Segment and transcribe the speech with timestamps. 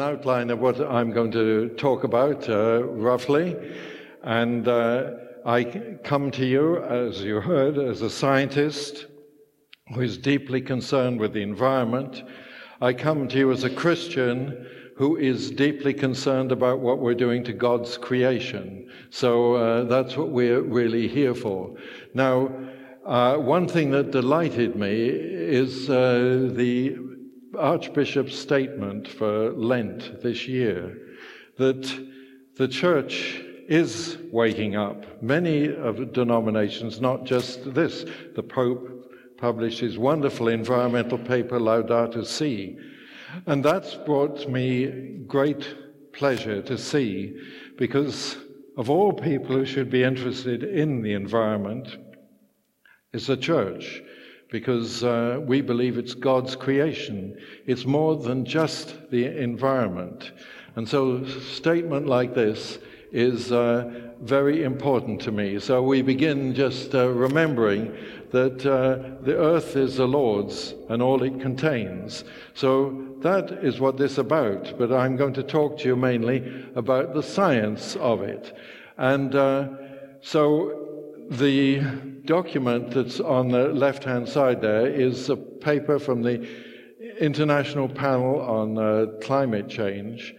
[0.00, 3.56] outline of what I'm going to talk about uh, roughly.
[4.22, 5.10] And uh,
[5.44, 5.64] I
[6.04, 9.06] come to you, as you heard, as a scientist
[9.94, 12.22] who is deeply concerned with the environment.
[12.80, 14.66] I come to you as a Christian
[14.96, 18.90] who is deeply concerned about what we're doing to God's creation.
[19.10, 21.76] So uh, that's what we're really here for.
[22.14, 22.50] Now,
[23.06, 27.07] uh, one thing that delighted me is uh, the
[27.58, 30.96] Archbishop's statement for Lent this year
[31.56, 32.08] that
[32.56, 35.22] the church is waking up.
[35.22, 38.04] Many of denominations, not just this,
[38.34, 42.76] the Pope published his wonderful environmental paper, Laudato Si.
[43.46, 45.76] And that's brought me great
[46.12, 47.36] pleasure to see
[47.76, 48.36] because
[48.76, 51.96] of all people who should be interested in the environment
[53.12, 54.02] is the church
[54.50, 57.36] because uh, we believe it's God's creation.
[57.66, 60.32] It's more than just the environment.
[60.76, 62.78] And so, a statement like this
[63.12, 65.58] is uh, very important to me.
[65.58, 67.94] So, we begin just uh, remembering
[68.30, 72.24] that uh, the earth is the Lord's and all it contains.
[72.54, 74.78] So, that is what this is about.
[74.78, 78.56] But I'm going to talk to you mainly about the science of it.
[78.96, 79.68] And uh,
[80.20, 80.87] so,
[81.30, 81.80] the
[82.24, 86.48] document that's on the left hand side there is a paper from the
[87.20, 90.34] International Panel on uh, Climate Change,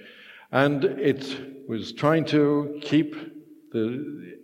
[0.52, 3.16] and it was trying to keep
[3.72, 4.38] the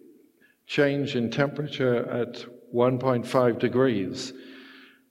[0.68, 4.34] change in temperature at 1.5 degrees.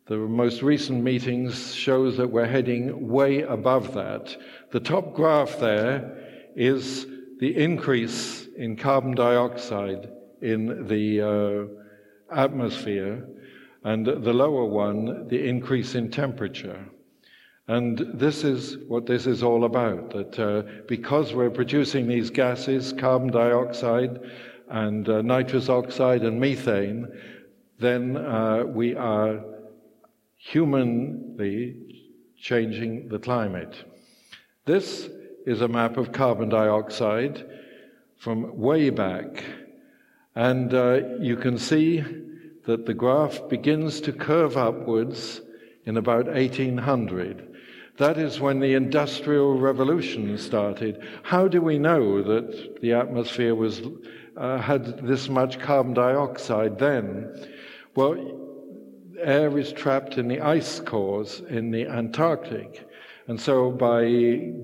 [0.07, 4.37] The most recent meetings shows that we're heading way above that.
[4.71, 6.17] The top graph there
[6.55, 7.07] is
[7.41, 10.14] the increase in carbon dioxide
[10.45, 13.27] in the uh, atmosphere,
[13.83, 16.85] and the lower one, the increase in temperature.
[17.67, 22.93] And this is what this is all about that uh, because we're producing these gases,
[22.93, 24.21] carbon dioxide
[24.69, 27.09] and uh, nitrous oxide and methane,
[27.79, 29.41] then uh, we are
[30.37, 31.77] humanly
[32.39, 33.75] changing the climate.
[34.67, 35.09] This
[35.47, 37.47] is a map of carbon dioxide
[38.19, 39.43] from way back
[40.35, 42.05] and uh, you can see
[42.67, 45.41] that the graph begins to curve upwards
[45.85, 47.55] in about 1800.
[47.99, 51.07] That is when the Industrial Revolution started.
[51.23, 53.83] How do we know that the atmosphere was,
[54.37, 57.33] uh, had this much carbon dioxide then?
[57.95, 58.41] Well,
[59.21, 62.89] air is trapped in the ice cores in the Antarctic.
[63.29, 64.05] And so by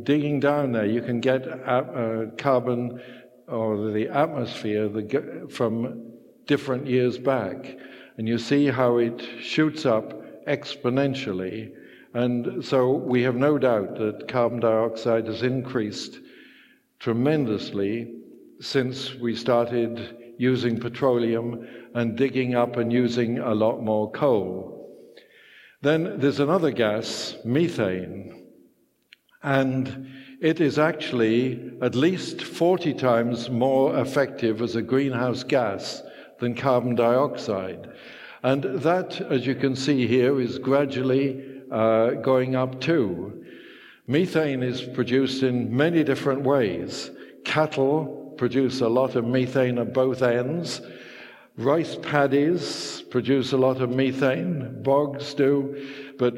[0.02, 3.00] digging down there, you can get uh, carbon
[3.50, 6.12] or the atmosphere the, from
[6.46, 7.76] different years back.
[8.16, 11.72] And you see how it shoots up exponentially.
[12.14, 16.18] And so we have no doubt that carbon dioxide has increased
[16.98, 18.14] tremendously
[18.60, 24.80] since we started using petroleum and digging up and using a lot more coal.
[25.82, 28.48] Then there's another gas, methane.
[29.42, 30.10] And
[30.40, 36.02] it is actually at least 40 times more effective as a greenhouse gas
[36.38, 37.90] than carbon dioxide.
[38.42, 43.44] And that, as you can see here, is gradually uh, going up too.
[44.06, 47.10] Methane is produced in many different ways.
[47.44, 50.80] Cattle produce a lot of methane at both ends.
[51.58, 54.82] Rice paddies produce a lot of methane.
[54.82, 56.14] Bogs do.
[56.18, 56.34] But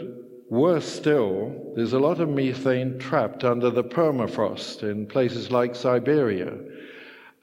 [0.53, 6.59] Worse still, there's a lot of methane trapped under the permafrost in places like Siberia.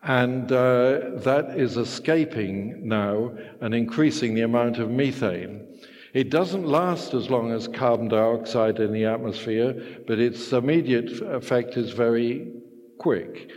[0.04, 3.32] And uh, that is escaping now
[3.62, 5.80] and increasing the amount of methane.
[6.14, 9.74] It doesn't last as long as carbon dioxide in the atmosphere,
[10.06, 12.52] but its immediate effect is very
[13.00, 13.50] quick.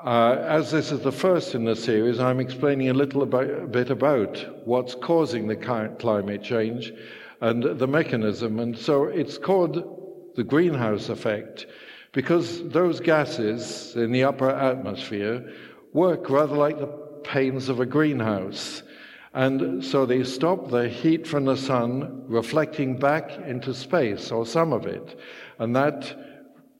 [0.00, 3.90] Uh, as this is the first in the series, I'm explaining a little about, bit
[3.90, 6.92] about what's causing the climate change
[7.40, 8.58] and the mechanism.
[8.58, 11.66] And so it's called the greenhouse effect
[12.12, 15.52] because those gases in the upper atmosphere
[15.92, 16.86] work rather like the
[17.24, 18.82] panes of a greenhouse.
[19.34, 24.72] And so they stop the heat from the sun reflecting back into space, or some
[24.72, 25.18] of it.
[25.58, 26.16] And that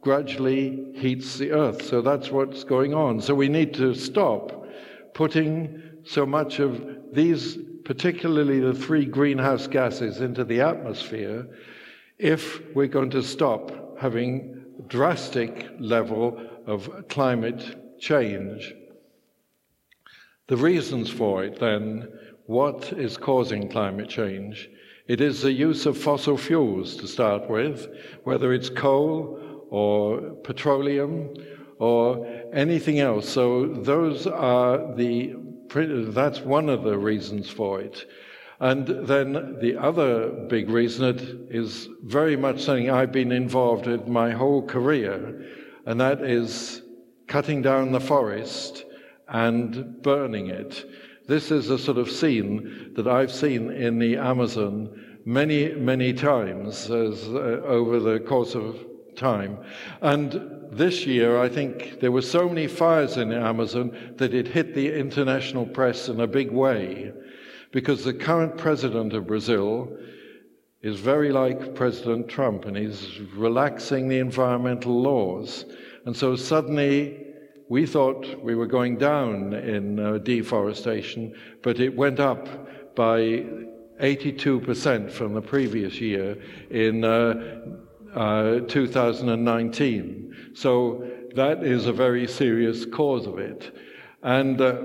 [0.00, 1.85] gradually heats the earth.
[1.85, 3.20] So that's what's going on.
[3.20, 4.67] So we need to stop
[5.12, 6.82] putting so much of
[7.12, 11.47] these particularly the three greenhouse gases, into the atmosphere
[12.19, 18.75] if we're going to stop having drastic level of climate change.
[20.49, 22.09] The reasons for it, then,
[22.47, 24.69] what is causing climate change?
[25.06, 27.87] It is the use of fossil fuels to start with,
[28.25, 31.35] whether it's coal or petroleum
[31.79, 33.29] or anything else.
[33.29, 35.37] So those are the
[35.69, 38.07] that's one of the reasons for it.
[38.59, 41.21] And then the other big reason it
[41.51, 45.45] is very much something I've been involved with my whole career,
[45.85, 46.83] and that is
[47.27, 48.85] cutting down the forest
[49.29, 50.89] and burning it.
[51.27, 56.89] This is a sort of scene that I've seen in the Amazon many, many times
[56.91, 58.77] as, uh, over the course of
[59.17, 59.59] time.
[60.01, 64.75] And this year, I think there were so many fires in Amazon that it hit
[64.75, 67.12] the international press in a big way
[67.73, 69.96] because the current president of Brazil
[70.82, 75.64] is very like President Trump and he's relaxing the environmental laws.
[76.05, 77.25] And so suddenly
[77.69, 83.44] we thought we were going down in uh, deforestation, but it went up by
[84.00, 86.37] 82% from the previous year
[86.70, 87.34] in uh,
[88.17, 90.53] uh, 2019.
[90.55, 93.77] So that is a very serious cause of it.
[94.23, 94.83] And uh,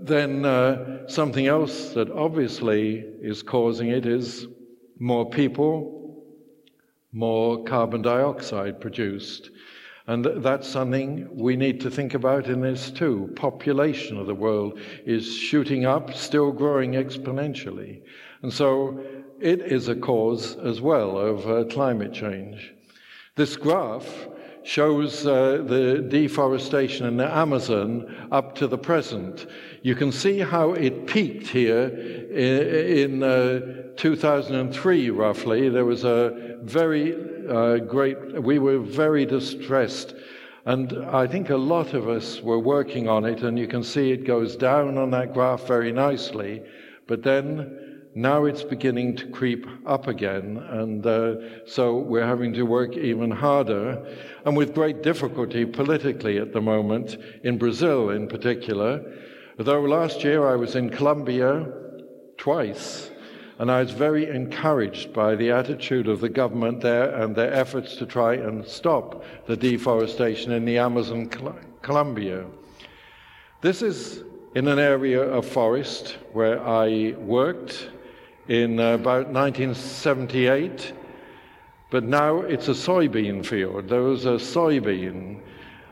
[0.00, 4.48] then uh, something else that obviously is causing it is
[4.98, 6.24] more people,
[7.12, 9.50] more carbon dioxide produced.
[10.08, 13.32] And that's something we need to think about in this too.
[13.36, 18.02] Population of the world is shooting up, still growing exponentially.
[18.42, 19.00] And so
[19.42, 22.72] it is a cause as well of uh, climate change.
[23.34, 24.28] This graph
[24.62, 29.46] shows uh, the deforestation in the Amazon up to the present.
[29.82, 31.88] You can see how it peaked here
[32.30, 35.68] in, in uh, 2003, roughly.
[35.68, 37.16] There was a very
[37.48, 40.14] uh, great, we were very distressed.
[40.64, 44.12] And I think a lot of us were working on it, and you can see
[44.12, 46.62] it goes down on that graph very nicely.
[47.08, 47.81] But then
[48.14, 53.30] now it's beginning to creep up again, and uh, so we're having to work even
[53.30, 54.04] harder,
[54.44, 59.02] and with great difficulty politically at the moment, in Brazil in particular.
[59.56, 61.66] Though last year I was in Colombia
[62.36, 63.10] twice,
[63.58, 67.96] and I was very encouraged by the attitude of the government there and their efforts
[67.96, 71.28] to try and stop the deforestation in the Amazon
[71.80, 72.44] Colombia.
[73.62, 74.24] This is
[74.54, 77.88] in an area of forest where I worked
[78.52, 80.92] in about 1978,
[81.90, 83.88] but now it's a soybean field.
[83.88, 85.40] There was a soybean,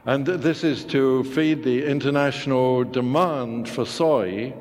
[0.04, 4.52] and this is to feed the international demand for soy,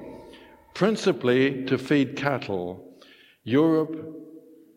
[0.74, 2.82] principally to feed cattle.
[3.44, 3.94] Europe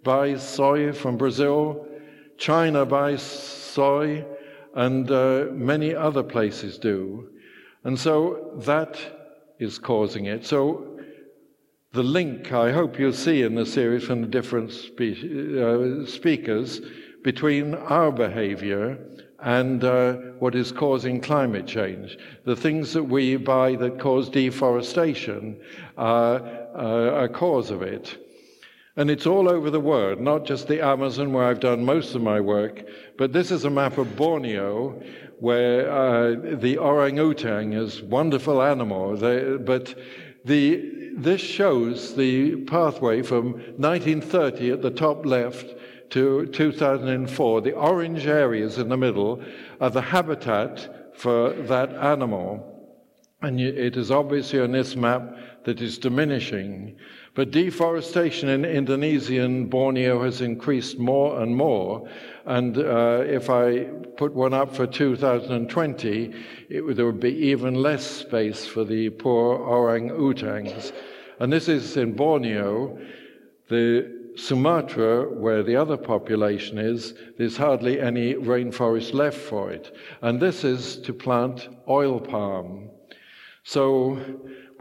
[0.03, 1.87] buys soy from Brazil,
[2.39, 4.25] China buys soy,
[4.75, 7.29] and uh, many other places do.
[7.85, 8.99] And so that
[9.61, 10.45] is causing it.
[10.45, 10.92] So
[11.93, 16.81] the link I hope you'll see in the series from the different spe- uh, speakers
[17.23, 18.99] between our behavior
[19.41, 22.17] and uh, what is causing climate change.
[22.45, 25.61] The things that we buy that cause deforestation
[25.99, 26.37] are
[26.75, 28.19] uh, a cause of it.
[28.97, 32.23] And it's all over the world, not just the Amazon where I've done most of
[32.23, 32.85] my work,
[33.19, 35.03] but this is a map of Borneo
[35.41, 39.17] where uh, the orangutan is wonderful animal.
[39.17, 39.95] They, but
[40.45, 45.75] the, this shows the pathway from 1930 at the top left
[46.11, 47.61] to 2004.
[47.61, 49.43] The orange areas in the middle
[49.81, 52.69] are the habitat for that animal.
[53.41, 56.97] And it is obviously on this map that is diminishing.
[57.35, 62.07] But deforestation in Indonesian Borneo has increased more and more.
[62.45, 63.85] And uh, if I
[64.17, 66.35] put one up for 2020,
[66.69, 70.93] it, there would be even less space for the poor orang utans.
[71.41, 72.99] And this is in Borneo.
[73.69, 79.97] The Sumatra, where the other population is, there's hardly any rainforest left for it.
[80.21, 82.91] And this is to plant oil palm.
[83.65, 84.19] So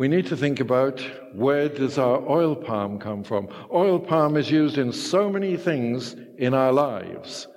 [0.01, 0.99] we need to think about
[1.31, 3.47] where does our oil palm come from?
[3.71, 7.47] Oil palm is used in so many things in our lives.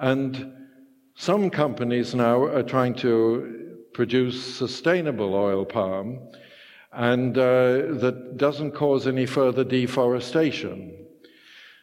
[0.00, 0.52] And
[1.14, 6.18] some companies now are trying to produce sustainable oil palm
[6.92, 11.06] and uh, that doesn't cause any further deforestation.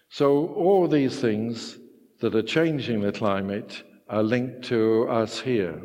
[0.09, 1.77] So all these things
[2.19, 5.81] that are changing the climate are linked to us here.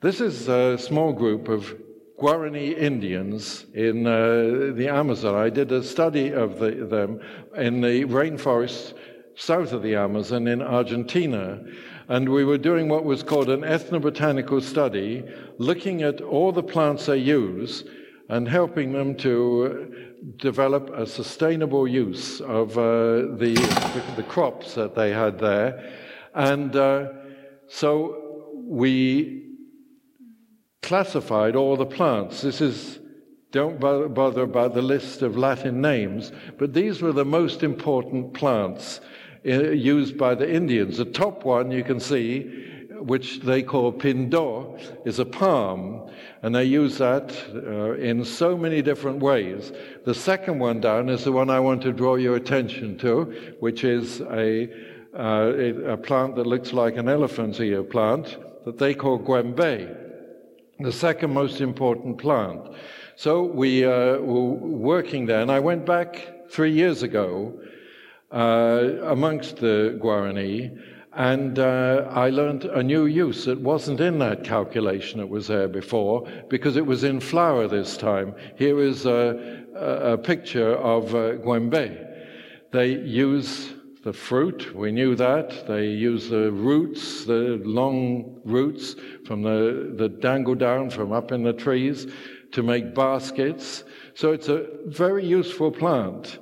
[0.00, 1.74] This is a small group of
[2.20, 5.34] Guarani Indians in uh, the Amazon.
[5.34, 7.20] I did a study of the, them
[7.56, 8.94] in the rainforest
[9.34, 11.62] south of the Amazon in Argentina.
[12.08, 15.24] And we were doing what was called an ethnobotanical study,
[15.58, 17.84] looking at all the plants they use
[18.28, 22.82] and helping them to develop a sustainable use of uh,
[23.36, 23.54] the,
[23.94, 25.92] the, the, crops that they had there.
[26.34, 27.08] And uh,
[27.66, 29.51] so we
[30.82, 32.42] classified all the plants.
[32.42, 32.98] This is,
[33.50, 39.00] don't bother about the list of Latin names, but these were the most important plants
[39.46, 40.98] uh, used by the Indians.
[40.98, 42.72] The top one you can see
[43.02, 46.08] which they call pindo, is a palm,
[46.42, 49.72] and they use that uh, in so many different ways.
[50.04, 53.84] The second one down is the one I want to draw your attention to, which
[53.84, 54.70] is a,
[55.18, 60.01] uh, a plant that looks like an elephant's ear plant that they call guembe,
[60.82, 62.60] the second most important plant.
[63.16, 67.60] So we uh, were working there, and I went back three years ago
[68.30, 70.78] uh, amongst the Guarani
[71.14, 75.68] and uh, I learned a new use that wasn't in that calculation that was there
[75.68, 78.34] before because it was in flower this time.
[78.56, 82.08] Here is a, a, picture of uh, Guembe.
[82.70, 85.66] They use the fruit, we knew that.
[85.68, 91.44] They use the roots, the long roots from the, the dangle down from up in
[91.44, 92.08] the trees
[92.50, 93.84] to make baskets.
[94.14, 96.40] So it's a very useful plant.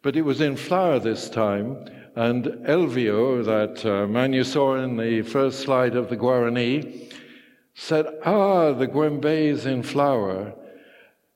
[0.00, 1.84] But it was in flower this time,
[2.16, 7.12] and Elvio, that uh, man you saw in the first slide of the Guarani,
[7.74, 10.54] said, Ah, the guembe is in flower.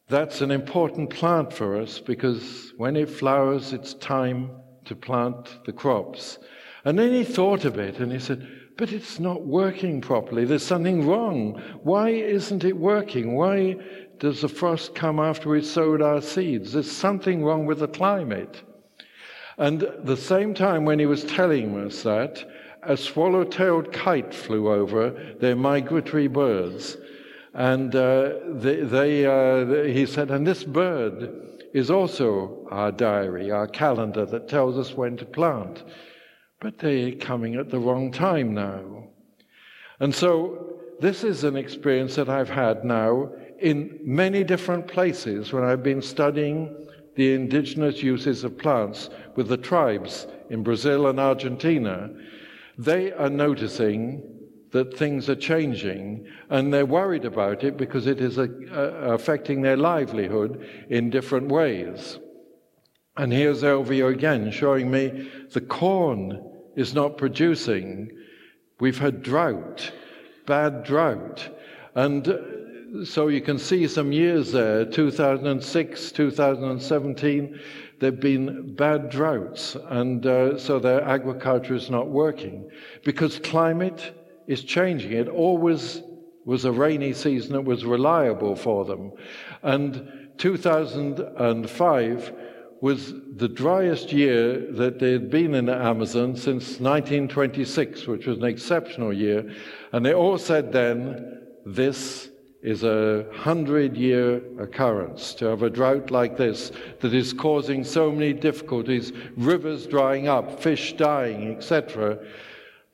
[0.09, 4.50] That's an important plant for us because when it flowers, it's time
[4.84, 6.38] to plant the crops.
[6.84, 8.46] And then he thought of it and he said,
[8.76, 10.44] But it's not working properly.
[10.44, 11.62] There's something wrong.
[11.82, 13.34] Why isn't it working?
[13.34, 13.76] Why
[14.18, 16.72] does the frost come after we sowed our seeds?
[16.72, 18.62] There's something wrong with the climate.
[19.58, 22.44] And the same time when he was telling us that,
[22.82, 25.10] a swallow tailed kite flew over.
[25.38, 26.96] They're migratory birds.
[27.54, 33.67] And uh, they, they uh, he said, and this bird is also our diary, our
[33.67, 35.85] calendar that tells us when to plant.
[36.61, 39.09] But they're coming at the wrong time now.
[40.00, 45.64] And so this is an experience that I've had now in many different places when
[45.64, 52.11] I've been studying the indigenous uses of plants with the tribes in Brazil and Argentina,
[52.79, 54.31] they are noticing
[54.73, 59.62] that things are changing and they're worried about it because it is a, a, affecting
[59.62, 62.19] their livelihood in different ways.
[63.17, 66.43] And here's Elvio again showing me the corn
[66.75, 68.11] is not producing.
[68.81, 69.93] We've had drought,
[70.47, 71.49] bad drought.
[71.95, 77.61] And uh, so you can see some years there 2006, 2017,
[78.00, 82.69] there have been bad droughts, and uh, so their agriculture is not working
[83.05, 84.12] because climate
[84.46, 85.12] is changing.
[85.12, 86.02] It always
[86.44, 89.12] was a rainy season, it was reliable for them.
[89.62, 92.32] And 2005
[92.80, 98.38] was the driest year that they had been in the Amazon since 1926, which was
[98.38, 99.49] an exceptional year.
[99.92, 102.28] And they all said then, this
[102.61, 108.11] is a hundred year occurrence to have a drought like this that is causing so
[108.11, 112.18] many difficulties, rivers drying up, fish dying, etc.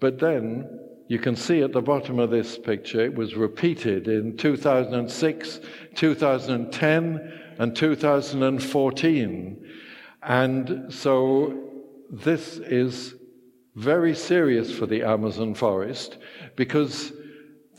[0.00, 4.36] But then you can see at the bottom of this picture it was repeated in
[4.36, 5.60] 2006,
[5.94, 9.66] 2010, and 2014.
[10.22, 11.70] And so
[12.10, 13.14] this is
[13.74, 16.18] very serious for the Amazon forest
[16.56, 17.12] because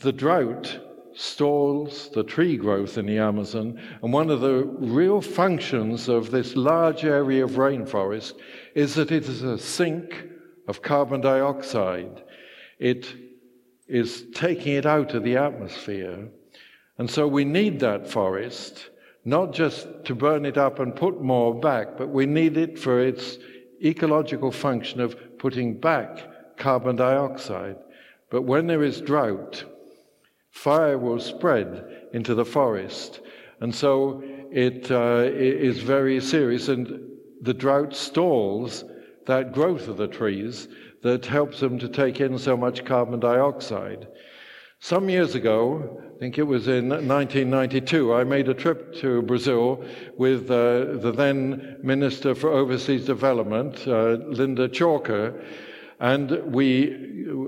[0.00, 0.80] the drought
[1.14, 3.80] stalls the tree growth in the Amazon.
[4.02, 8.34] And one of the real functions of this large area of rainforest
[8.74, 10.24] is that it is a sink
[10.66, 12.22] of carbon dioxide.
[12.80, 13.14] It
[13.86, 16.28] is taking it out of the atmosphere.
[16.98, 18.90] And so we need that forest,
[19.24, 22.98] not just to burn it up and put more back, but we need it for
[22.98, 23.38] its
[23.84, 27.76] ecological function of putting back carbon dioxide.
[28.30, 29.64] But when there is drought,
[30.50, 33.20] Fire will spread into the forest.
[33.60, 37.08] And so it uh, is very serious, and
[37.40, 38.84] the drought stalls
[39.26, 40.68] that growth of the trees
[41.02, 44.06] that helps them to take in so much carbon dioxide.
[44.82, 49.84] Some years ago, I think it was in 1992, I made a trip to Brazil
[50.16, 55.44] with uh, the then Minister for Overseas Development, uh, Lynda Chalker,
[56.00, 56.94] and we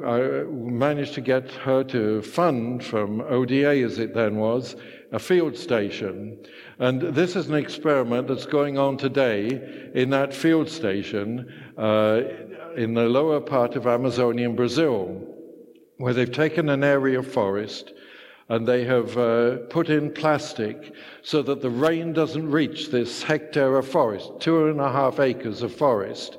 [0.04, 4.76] uh, managed to get her to fund from ODA, as it then was,
[5.12, 6.36] a field station.
[6.78, 12.22] And this is an experiment that's going on today in that field station uh,
[12.76, 15.20] in the lower part of Amazonia in Brazil,
[15.98, 17.92] where they've taken an area of forest
[18.48, 23.78] and they have uh, put in plastic so that the rain doesn't reach this hectare
[23.78, 26.38] of forest, two and a half acres of forest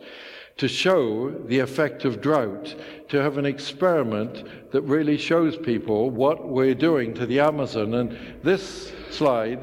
[0.58, 2.76] to show the effect of drought,
[3.10, 7.96] to have an experiment that really shows people what we're doing to the Amazon.
[7.96, 9.60] And this slide,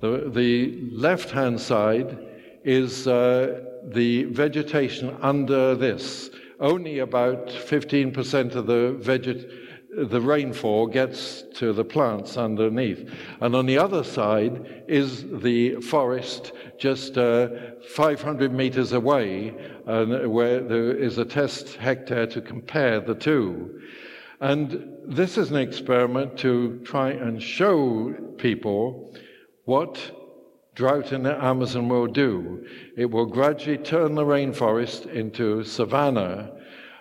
[0.00, 2.18] the, the left hand side,
[2.64, 6.30] is uh, the vegetation under this.
[6.60, 9.50] Only about 15% of the veget-
[9.94, 13.10] the rainfall gets to the plants underneath.
[13.40, 17.48] And on the other side is the forest just uh,
[17.94, 19.50] 500 meters away,
[19.84, 23.82] where there is a test hectare to compare the two.
[24.40, 29.14] And this is an experiment to try and show people
[29.66, 30.00] what
[30.74, 32.66] drought in the Amazon will do.
[32.96, 36.52] It will gradually turn the rainforest into savanna.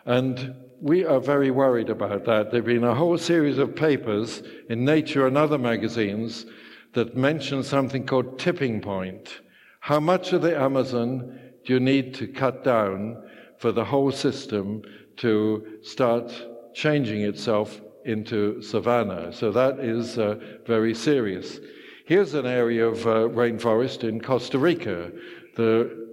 [0.06, 2.52] And we are very worried about that.
[2.52, 6.46] There have been a whole series of papers in Nature and other magazines
[6.94, 9.42] that mention something called tipping point.
[9.80, 13.24] How much of the Amazon do you need to cut down
[13.58, 14.82] for the whole system
[15.18, 16.34] to start
[16.74, 19.32] changing itself into savanna?
[19.32, 20.36] So that is uh,
[20.66, 21.60] very serious.
[22.06, 25.12] Here's an area of uh, rainforest in Costa Rica,
[25.56, 26.08] the,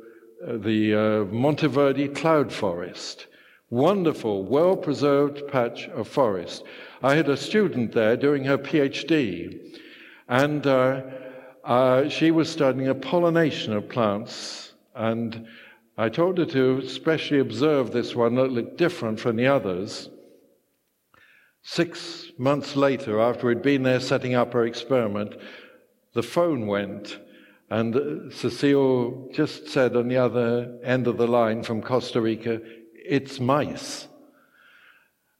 [0.46, 3.26] uh, the uh, Monteverde cloud forest.
[3.70, 6.64] Wonderful, well preserved patch of forest.
[7.02, 9.78] I had a student there doing her PhD,
[10.28, 11.02] and uh,
[11.64, 14.74] uh, she was studying a pollination of plants.
[14.94, 15.46] And
[15.96, 20.10] I told her to especially observe this one that looked different from the others.
[21.62, 25.34] Six months later, after we'd been there setting up our experiment,
[26.18, 27.16] the phone went,
[27.70, 32.60] and Cecile just said on the other end of the line from Costa Rica,
[32.92, 34.08] it's mice.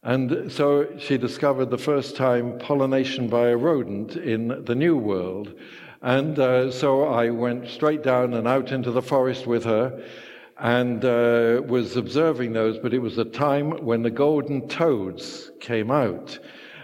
[0.03, 5.53] And so she discovered the first time pollination by a rodent in the New World.
[6.01, 10.01] And uh, so I went straight down and out into the forest with her
[10.57, 15.91] and uh, was observing those, but it was a time when the golden toads came
[15.91, 16.39] out.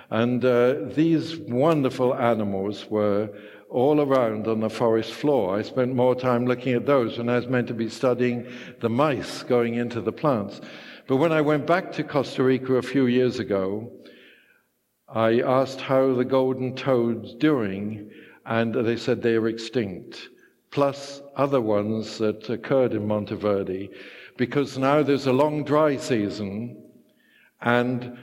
[0.09, 3.29] And uh, these wonderful animals were
[3.69, 5.57] all around on the forest floor.
[5.57, 8.47] I spent more time looking at those when I was meant to be studying
[8.79, 10.61] the mice going into the plants.
[11.07, 13.91] But when I went back to Costa Rica a few years ago,
[15.07, 18.09] I asked how the golden toads doing,
[18.45, 20.29] and they said they are extinct,
[20.71, 23.89] plus other ones that occurred in Monteverde,
[24.37, 26.83] because now there's a long dry season,
[27.61, 28.17] and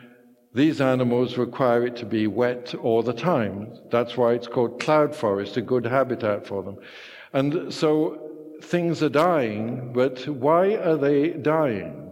[0.54, 3.72] these animals require it to be wet all the time.
[3.90, 6.76] That's why it's called cloud forest, a good habitat for them.
[7.32, 12.10] And so things are dying, but why are they dying?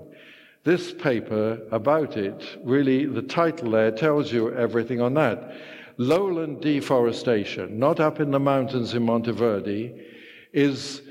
[0.64, 5.54] This paper about it, really, the title there tells you everything on that.
[5.98, 10.06] Lowland deforestation, not up in the mountains in Monteverde,
[10.52, 11.02] is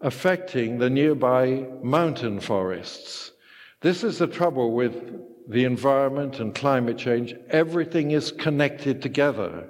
[0.00, 3.32] affecting the nearby mountain forests.
[3.80, 9.68] This is the trouble with the environment and climate change, everything is connected together.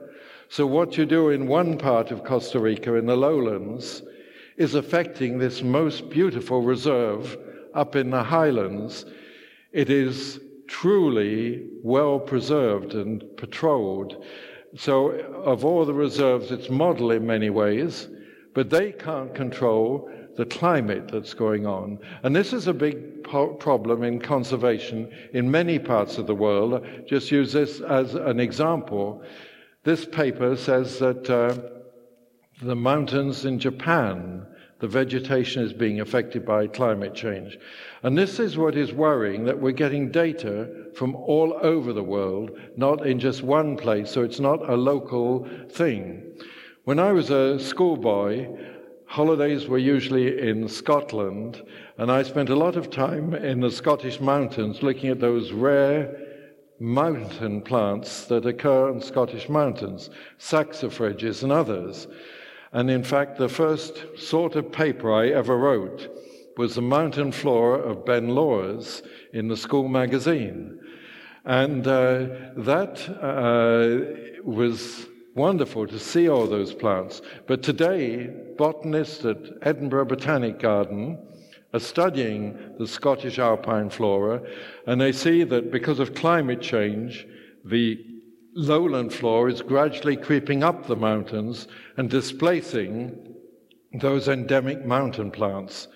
[0.48, 4.02] So, what you do in one part of Costa Rica, in the lowlands,
[4.56, 7.38] is affecting this most beautiful reserve
[7.74, 9.06] up in the highlands.
[9.72, 14.24] It is truly well preserved and patrolled.
[14.76, 18.08] So, of all the reserves, it's model in many ways,
[18.54, 21.98] but they can't control the climate that's going on.
[22.22, 23.21] And this is a big
[23.58, 26.86] problem in conservation in many parts of the world.
[27.06, 29.22] Just use this as an example.
[29.84, 31.56] This paper says that uh,
[32.62, 34.46] the mountains in Japan,
[34.80, 37.58] the vegetation is being affected by climate change.
[38.02, 42.50] And this is what is worrying that we're getting data from all over the world,
[42.76, 46.22] not in just one place, so it's not a local thing.
[46.84, 48.48] When I was a schoolboy,
[49.06, 51.62] holidays were usually in Scotland,
[52.02, 56.12] and I spent a lot of time in the Scottish mountains looking at those rare
[56.80, 62.08] mountain plants that occur in Scottish mountains, saxifrages and others.
[62.72, 66.08] And in fact, the first sort of paper I ever wrote
[66.56, 70.80] was the mountain flora of Ben Lawers in the school magazine.
[71.44, 77.22] And uh, that uh, was wonderful to see all those plants.
[77.46, 78.26] But today,
[78.58, 81.28] botanists at Edinburgh Botanic Garden
[81.72, 84.42] are studying the Scottish alpine flora,
[84.86, 87.26] and they see that because of climate change,
[87.64, 88.04] the
[88.54, 93.34] lowland flora is gradually creeping up the mountains and displacing
[94.00, 95.88] those endemic mountain plants.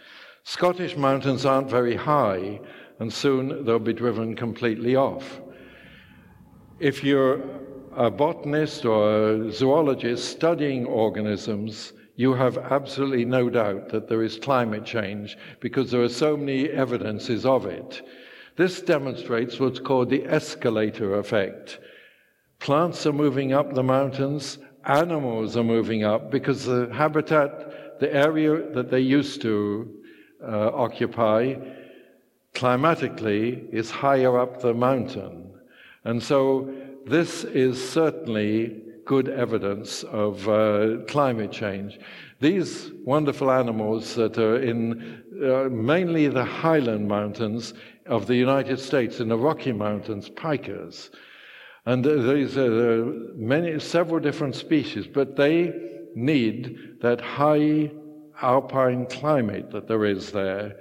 [0.45, 2.61] Scottish mountains aren't very high,
[2.99, 5.41] and soon they'll be driven completely off.
[6.79, 7.43] If you're
[7.97, 14.39] a botanist or a zoologist studying organisms, you have absolutely no doubt that there is
[14.39, 18.03] climate change because there are so many evidences of it.
[18.57, 21.79] This demonstrates what's called the escalator effect.
[22.59, 28.71] Plants are moving up the mountains, animals are moving up because the habitat, the area
[28.73, 29.95] that they used to
[30.43, 31.55] uh, occupy,
[32.55, 35.53] climatically is higher up the mountain.
[36.05, 36.73] And so
[37.05, 41.99] this is certainly good evidence of uh, climate change.
[42.41, 47.73] These wonderful animals that are in uh, mainly the highland mountains
[48.07, 51.11] of the United States, in the Rocky Mountains, pikas.
[51.87, 55.73] And uh, these are many, several different species, but they
[56.15, 57.91] need that high
[58.43, 60.77] alpine climate that there is there.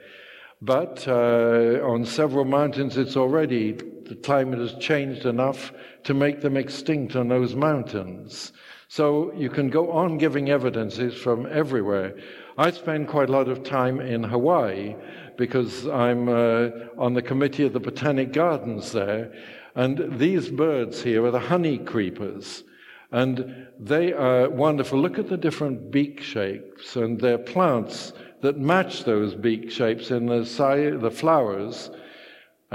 [0.62, 6.58] But uh, on several mountains, it's already, the climate has changed enough to make them
[6.58, 8.52] extinct on those mountains.
[8.88, 12.16] So you can go on giving evidences from everywhere.
[12.58, 14.96] I spend quite a lot of time in Hawaii
[15.38, 19.34] because I'm uh, on the committee of the Botanic Gardens there.
[19.76, 22.64] And these birds here are the honey creepers.
[23.12, 25.00] And they are wonderful.
[25.00, 30.28] Look at the different beak shapes, and they're plants that match those beak shapes in
[30.28, 31.90] the, the flowers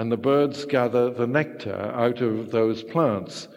[0.01, 3.49] and the birds gather the nectar out of those plants.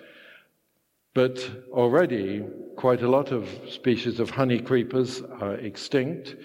[1.13, 1.39] But
[1.71, 2.43] already,
[2.75, 6.35] quite a lot of species of honey creepers are extinct,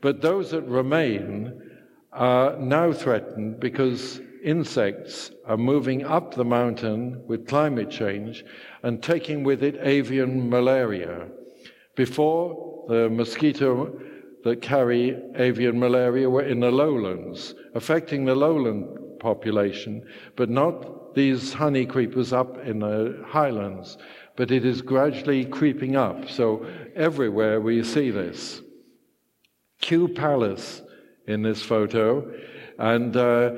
[0.00, 1.60] but those that remain
[2.12, 8.44] are now threatened because insects are moving up the mountain with climate change
[8.84, 11.26] and taking with it avian malaria.
[11.96, 14.00] Before, the mosquito
[14.44, 21.52] that carry avian malaria were in the lowlands, affecting the lowland population, but not these
[21.52, 23.98] honey creepers up in the highlands.
[24.36, 26.30] But it is gradually creeping up.
[26.30, 28.60] So everywhere we see this.
[29.80, 30.82] Kew Palace
[31.26, 32.32] in this photo,
[32.78, 33.50] and uh,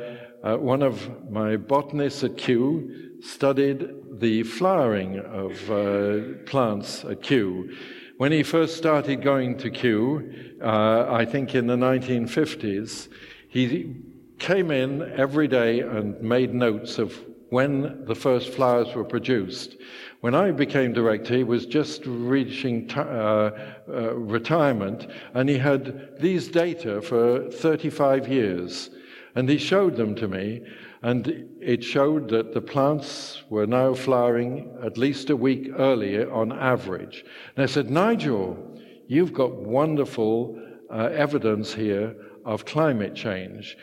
[0.43, 3.89] uh, one of my botanists at Kew studied
[4.21, 7.75] the flowering of uh, plants at Kew.
[8.17, 13.09] When he first started going to Kew, uh, I think in the 1950s,
[13.49, 13.95] he
[14.41, 17.17] came in every day and made notes of
[17.51, 19.77] when the first flowers were produced.
[20.21, 23.51] When I became director, he was just reaching t- uh,
[23.89, 28.91] uh, retirement, and he had these data for 35 years.
[29.35, 30.63] And he showed them to me,
[31.03, 36.53] and it showed that the plants were now flowering at least a week earlier on
[36.53, 37.25] average.
[37.57, 38.59] And I said, Nigel,
[39.07, 43.77] you've got wonderful uh, evidence here of climate change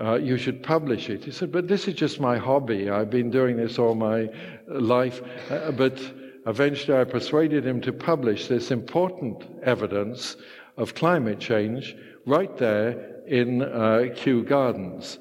[0.00, 1.24] uh, you should publish it.
[1.24, 2.88] He said, but this is just my hobby.
[2.88, 4.28] I've been doing this all my
[4.66, 5.20] life.
[5.50, 6.00] Uh, but
[6.46, 10.36] eventually I persuaded him to publish this important evidence
[10.76, 11.94] of climate change
[12.26, 15.18] right there in uh, Kew Gardens.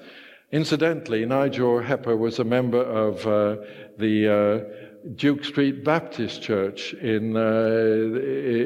[0.51, 3.57] Incidentally, Nigel Hepper was a member of uh,
[3.97, 4.78] the uh,
[5.15, 8.19] Duke Street Baptist Church in, uh,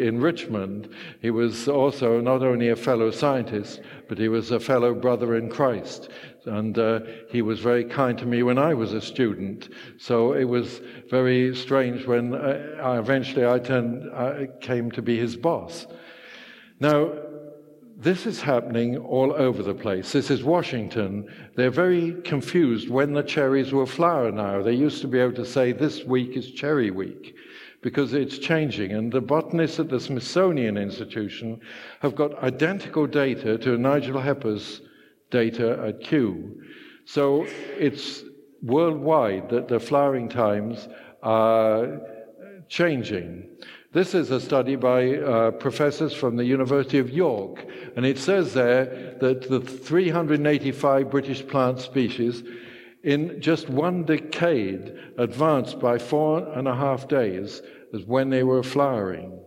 [0.08, 0.89] in Richmond.
[1.22, 5.50] He was also not only a fellow scientist, but he was a fellow brother in
[5.50, 6.10] Christ.
[6.46, 9.69] And uh, he was very kind to me when I was a student.
[9.98, 15.38] So it was very strange when uh, eventually I, turned, I came to be his
[15.38, 15.86] boss.
[16.80, 17.13] Now,
[18.04, 20.12] this is happening all over the place.
[20.12, 21.26] This is Washington.
[21.56, 24.62] They're very confused when the cherries will flower now.
[24.62, 27.36] They used to be able to say this week is cherry week
[27.82, 28.92] because it's changing.
[28.92, 31.62] And the botanists at the Smithsonian Institution
[32.02, 34.82] have got identical data to Nigel Hepper's
[35.32, 36.62] data at Kew.
[37.06, 37.46] So
[37.78, 38.24] it's
[38.62, 40.89] worldwide that the flowering times
[41.22, 42.02] are
[42.68, 43.50] changing.
[43.93, 47.63] This is a study by uh, professors from the University of York,
[47.95, 52.41] and it says there that the 385 British plant species
[53.03, 57.62] in just one decade advanced by four and a half days
[57.93, 59.39] as when they were flowering.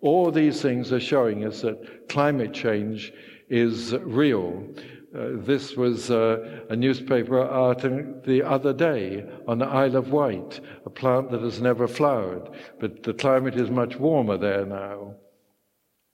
[0.00, 3.12] All these things are showing us that climate change
[3.48, 4.64] is real.
[5.14, 10.60] Uh, this was uh, a newspaper article the other day on the Isle of Wight,
[10.86, 12.48] a plant that has never flowered,
[12.80, 15.14] but the climate is much warmer there now.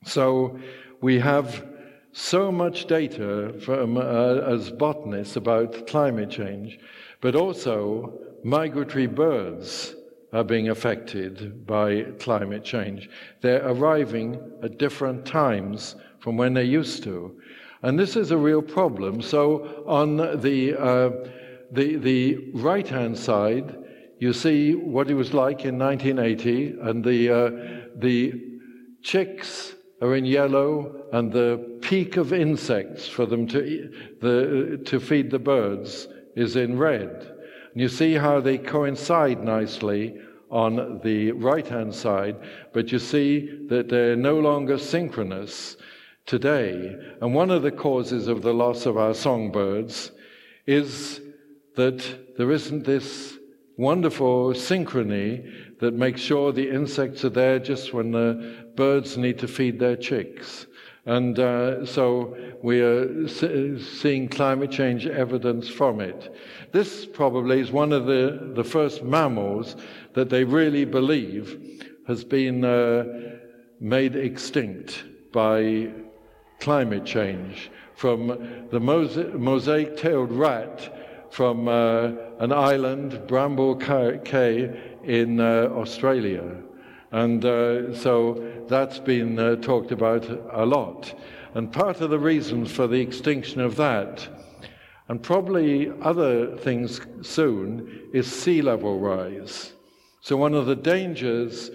[0.05, 0.59] So
[1.01, 1.65] we have
[2.13, 6.81] so much data from, uh, as botanists about climate change,
[7.21, 9.95] but also migratory birds
[10.33, 13.09] are being affected by climate change.
[13.41, 17.41] They're arriving at different times from when they used to.
[17.83, 19.23] And this is a real problem.
[19.23, 21.11] So on the, uh,
[21.71, 23.77] the, the right hand side,
[24.19, 27.51] you see what it was like in 1980, and the, uh,
[27.97, 28.35] the
[29.03, 35.31] chicks are in yellow, and the peak of insects for them to, the, to feed
[35.31, 37.33] the birds is in red.
[37.73, 40.19] And you see how they coincide nicely
[40.51, 42.37] on the right hand side,
[42.73, 45.77] but you see that they're no longer synchronous
[46.29, 46.95] today.
[47.21, 50.13] And one of the causes of the loss of our songbirds
[50.67, 51.21] is
[51.75, 53.37] that there isn't this
[53.79, 59.49] wonderful synchrony that makes sure the insects are there just when the birds need to
[59.49, 60.67] feed their chicks.
[61.07, 66.35] And uh, so we are seeing climate change evidence from it.
[66.73, 69.77] This probably is one of the, the first mammals
[70.13, 73.05] that they really believe has been uh,
[73.81, 75.89] made extinct by
[76.61, 77.71] climate change.
[77.95, 80.99] From the mosaic tailed rat
[81.31, 86.57] from uh, an island, Bramble Cay, in uh, Australia.
[87.11, 91.15] And uh, so that's been uh, talked about a lot.
[91.55, 94.29] And part of the reasons for the extinction of that,
[95.09, 99.73] and probably other things soon, is sea level rise.
[100.21, 101.71] So, one of the dangers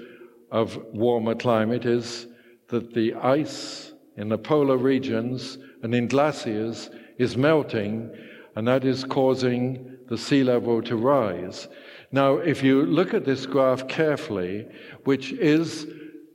[0.51, 2.27] of warmer climate is
[2.67, 8.11] that the ice in the polar regions and in glaciers is melting,
[8.55, 11.67] and that is causing the sea level to rise.
[12.11, 14.67] Now, if you look at this graph carefully,
[15.03, 15.87] which is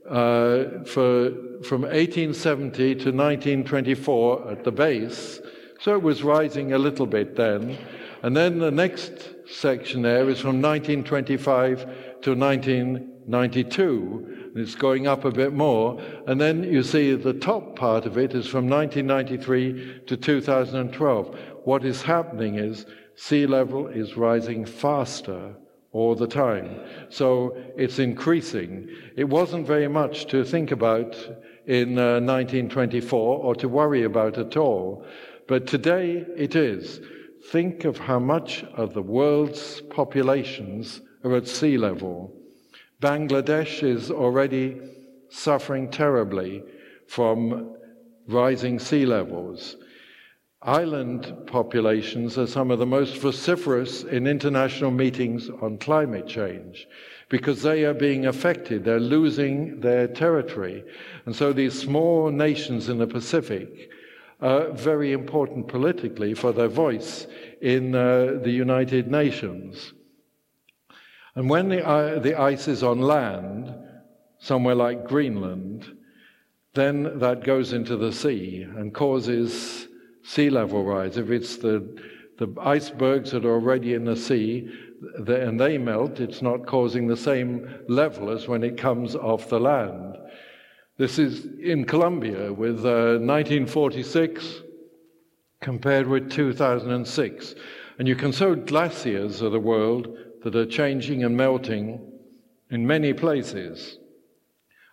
[0.09, 5.41] uh, for, from 1870 to 1924 at the base,
[5.81, 7.79] so it was rising a little bit then.
[8.23, 9.13] And then the next
[9.49, 11.83] section there is from 1925
[12.23, 16.01] to 1992 it's going up a bit more.
[16.27, 21.39] And then you see the top part of it is from 1993 to 2012.
[21.65, 25.55] What is happening is sea level is rising faster
[25.93, 26.81] all the time.
[27.09, 28.89] So it's increasing.
[29.17, 31.17] It wasn't very much to think about
[31.67, 35.05] in uh, 1924 or to worry about at all.
[35.47, 37.01] But today it is.
[37.51, 42.38] Think of how much of the world's populations are at sea level.
[43.01, 44.81] Bangladesh is already
[45.29, 46.65] suffering terribly
[47.07, 47.77] from
[48.27, 49.77] rising sea levels.
[50.63, 56.89] Island populations are some of the most vociferous in international meetings on climate change
[57.29, 58.85] because they are being affected.
[58.85, 60.83] They're losing their territory.
[61.27, 63.91] And so these small nations in the Pacific
[64.41, 67.29] are very important politically for their voice
[67.61, 69.93] in uh, the United Nations.
[71.39, 73.73] And when the, uh, the ice is on land,
[74.41, 75.87] somewhere like Greenland,
[76.75, 79.87] then that goes into the sea and causes
[80.25, 81.17] sea level rise.
[81.17, 81.97] If it's the,
[82.39, 84.69] the icebergs that are already in the sea
[85.21, 89.49] the, and they melt, it's not causing the same level as when it comes off
[89.49, 90.17] the land.
[90.97, 94.63] This is in Colombia with uh, 1946
[95.61, 97.55] compared with 2006.
[98.01, 102.01] And you can show glaciers of the world that are changing and melting
[102.71, 103.99] in many places.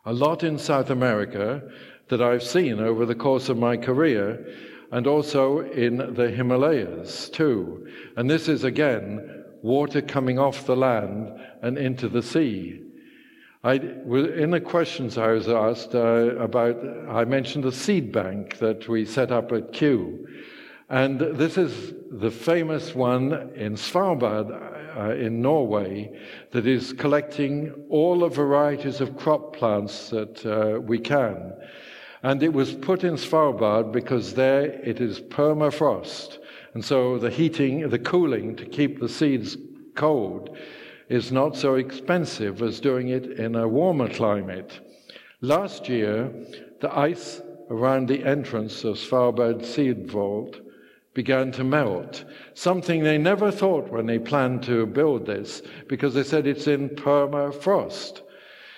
[0.06, 1.64] A lot in South America
[2.10, 4.46] that I've seen over the course of my career,
[4.92, 7.88] and also in the Himalayas too.
[8.16, 12.82] And this is again water coming off the land and into the sea.
[13.64, 16.78] I, in the questions I was asked uh, about,
[17.10, 20.28] I mentioned the seed bank that we set up at Kew.
[20.88, 24.52] And this is the famous one in Svalbard,
[24.96, 26.12] uh, in Norway
[26.52, 31.54] that is collecting all the varieties of crop plants that uh, we can.
[32.24, 36.40] And it was put in Svalbard because there it is permafrost.
[36.74, 39.58] And so the heating, the cooling to keep the seeds
[39.96, 40.58] cold
[41.08, 44.80] is not so expensive as doing it in a warmer climate.
[45.42, 46.34] Last year,
[46.82, 50.60] the ice around the entrance of Svalbard Seed Vault
[51.16, 56.24] began to melt, something they never thought when they planned to build this, because they
[56.24, 58.22] said it's in permafrost.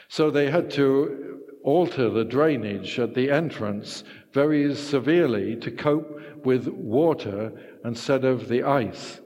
[0.07, 6.67] So they had to alter the drainage at the entrance very severely to cope with
[6.67, 7.51] water
[7.83, 9.19] instead of the ice.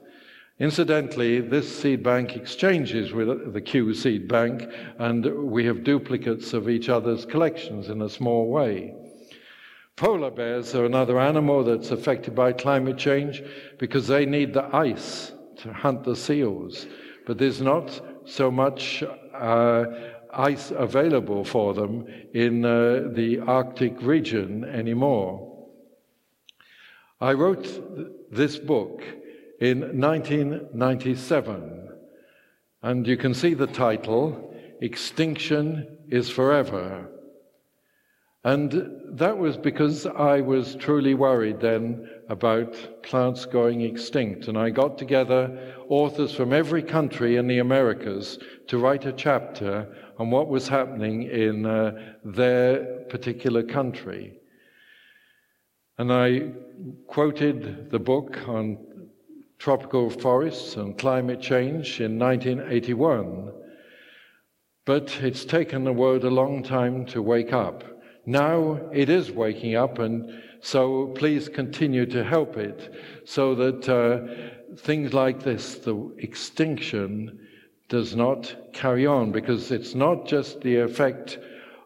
[0.58, 4.64] Incidentally, this seed bank exchanges with the Kew seed bank,
[4.98, 8.94] and we have duplicates of each other's collections in a small way.
[9.96, 13.42] Polar bears are another animal that's affected by climate change
[13.78, 16.86] because they need the ice to hunt the seals.
[17.26, 19.84] But there's not so much uh,
[20.32, 25.48] ice available for them in uh, the Arctic region anymore.
[27.20, 29.04] I wrote this book
[29.60, 31.88] in 1997,
[32.82, 37.11] and you can see the title Extinction is Forever.
[38.44, 44.48] And that was because I was truly worried then about plants going extinct.
[44.48, 49.86] And I got together authors from every country in the Americas to write a chapter
[50.18, 54.40] on what was happening in uh, their particular country.
[55.98, 56.50] And I
[57.06, 58.78] quoted the book on
[59.58, 63.52] tropical forests and climate change in 1981.
[64.84, 67.84] But it's taken the world a long time to wake up.
[68.24, 74.76] Now it is waking up, and so please continue to help it so that uh,
[74.76, 77.38] things like this, the extinction,
[77.88, 81.38] does not carry on because it's not just the effect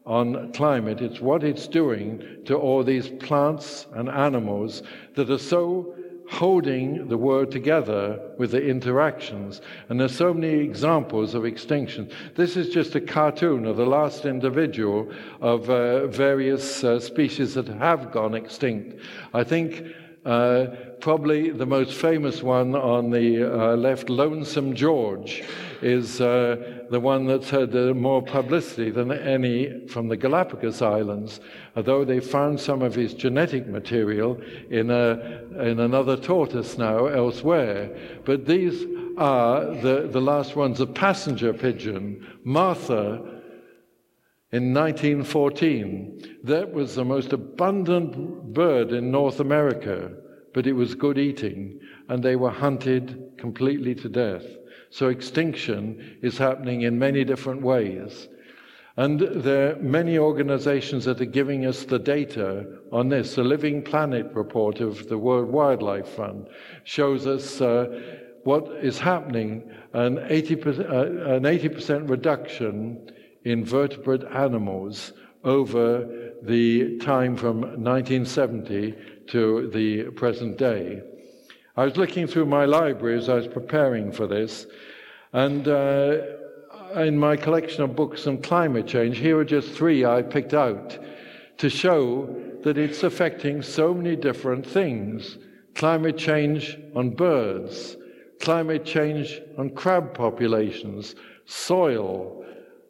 [0.05, 4.85] on climate, it's what it's doing to all these plants and animals
[5.17, 5.97] that are so
[6.29, 9.61] holding the world together with the interactions.
[9.89, 12.11] And there's so many examples of extinction.
[12.35, 15.11] This is just a cartoon of the last individual
[15.41, 19.01] of uh, various uh, species that have gone extinct.
[19.33, 19.85] I think
[20.25, 20.67] uh,
[21.01, 25.45] probably the most famous one on the uh, left, Lonesome George,
[25.83, 31.41] is uh, the one that's had uh, more publicity than any from the Galapagos Islands,
[31.75, 37.97] although they found some of his genetic material in, a, in another tortoise now elsewhere.
[38.25, 38.85] But these
[39.19, 40.81] are the, the last ones.
[40.81, 43.37] A passenger pigeon, Martha,
[44.53, 46.39] in 1914.
[46.45, 50.13] That was the most abundant bird in North America,
[50.55, 54.45] but it was good eating, and they were hunted completely to death.
[54.97, 58.29] So extinction is happening in many different ways.
[58.97, 63.35] And there are many organizations that are giving us the data on this.
[63.35, 66.49] The Living Planet report of the World Wildlife Fund
[66.85, 73.13] shows us uh, what is happening an 80%, uh, an 80% reduction
[73.45, 75.13] in vertebrate animals
[75.45, 78.95] over the time from 1970
[79.27, 81.03] to the present day.
[81.79, 84.67] I was looking through my library as I was preparing for this,
[85.37, 86.17] and uh,
[86.97, 90.99] in my collection of books on climate change, here are just three I picked out
[91.59, 95.37] to show that it's affecting so many different things
[95.75, 97.99] climate change on birds,
[98.41, 102.43] climate change on crab populations, soil,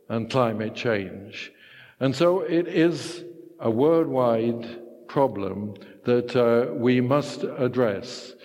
[0.09, 1.51] and climate change.
[1.99, 3.25] And so it is
[3.59, 8.36] a worldwide problem that uh, we must address.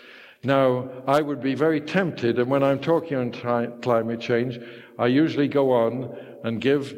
[0.44, 4.60] Now, I would be very tempted, and when I'm talking on tri- climate change,
[4.98, 6.96] I usually go on and give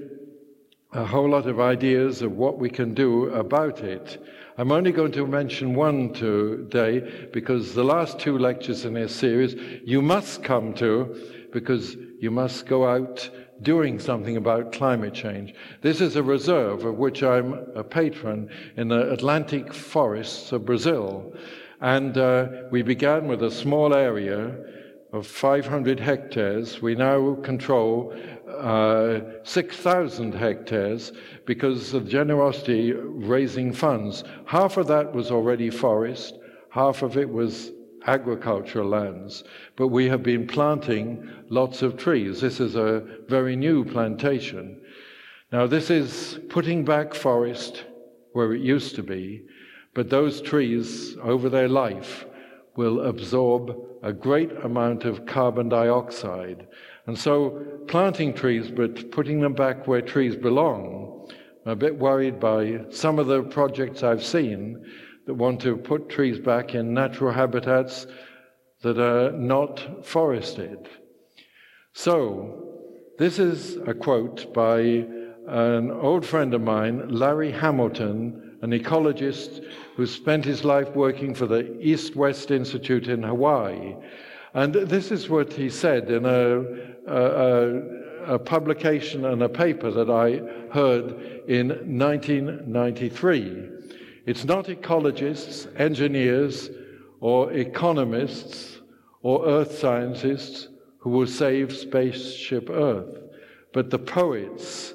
[0.94, 4.24] a whole lot of ideas of what we can do about it.
[4.58, 9.56] I'm only going to mention one today because the last two lectures in this series
[9.84, 13.30] you must come to because you must go out
[13.64, 15.56] doing something about climate change.
[15.82, 21.34] This is a reserve of which I'm a patron in the Atlantic forests of Brazil.
[21.84, 24.56] And uh, we began with a small area
[25.12, 26.82] of 500 hectares.
[26.82, 28.16] We now control
[28.50, 31.12] uh, 6,000 hectares
[31.46, 34.24] because of generosity raising funds.
[34.46, 37.74] Half of that was already forest, half of it was
[38.08, 39.44] agricultural lands.
[39.76, 42.40] But we have been planting lots of trees.
[42.40, 44.82] This is a very new plantation.
[45.52, 47.84] Now, this is putting back forest
[48.32, 49.44] where it used to be,
[49.94, 52.26] but those trees, over their life,
[52.76, 56.68] will absorb a great amount of carbon dioxide.
[57.06, 61.30] And so, planting trees, but putting them back where trees belong,
[61.66, 64.84] I'm a bit worried by some of the projects I've seen
[65.26, 68.08] that want to put trees back in natural habitats
[68.82, 70.90] that are not forested.
[71.94, 72.64] So,
[73.20, 74.80] this is a quote by
[75.48, 79.62] an old friend of mine, Larry Hamilton, an ecologist
[79.98, 83.94] who spent his life working for the East West Institute in Hawaii.
[84.54, 86.62] And this is what he said in a,
[87.06, 90.40] a, a, publication and a paper that I
[90.74, 91.68] heard in
[92.00, 93.70] 1993.
[94.26, 96.70] It's not ecologists, engineers,
[97.20, 98.80] or economists,
[99.24, 100.70] or earth scientists
[101.00, 103.24] who will save spaceship Earth,
[103.74, 104.94] but the poets,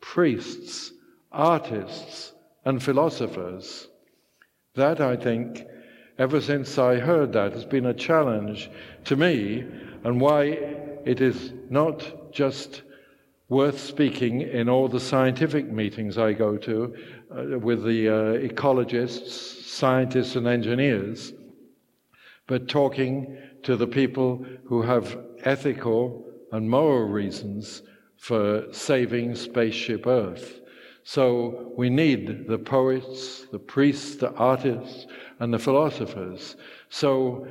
[0.00, 0.92] priests,
[1.32, 2.32] artists,
[2.64, 3.88] and philosophers.
[4.74, 5.64] That, I think,
[6.18, 8.70] ever since I heard that, has been a challenge
[9.04, 9.64] to me,
[10.04, 10.42] and why
[11.04, 12.82] it is not just
[13.48, 16.94] worth speaking in all the scientific meetings I go to
[17.30, 18.12] uh, with the uh,
[18.48, 21.32] ecologists, scientists, and engineers,
[22.46, 27.82] but talking to the people who have ethical and moral reasons
[28.18, 30.60] for saving spaceship Earth.
[31.10, 35.06] So we need the poets, the priests, the artists,
[35.40, 36.56] and the philosophers.
[36.90, 37.48] So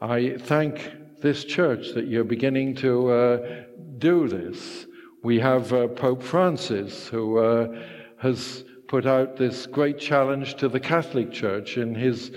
[0.00, 3.64] I thank this church that you're beginning to uh,
[3.98, 4.86] do this.
[5.24, 7.82] We have uh, Pope Francis, who uh,
[8.18, 12.30] has put out this great challenge to the Catholic Church in his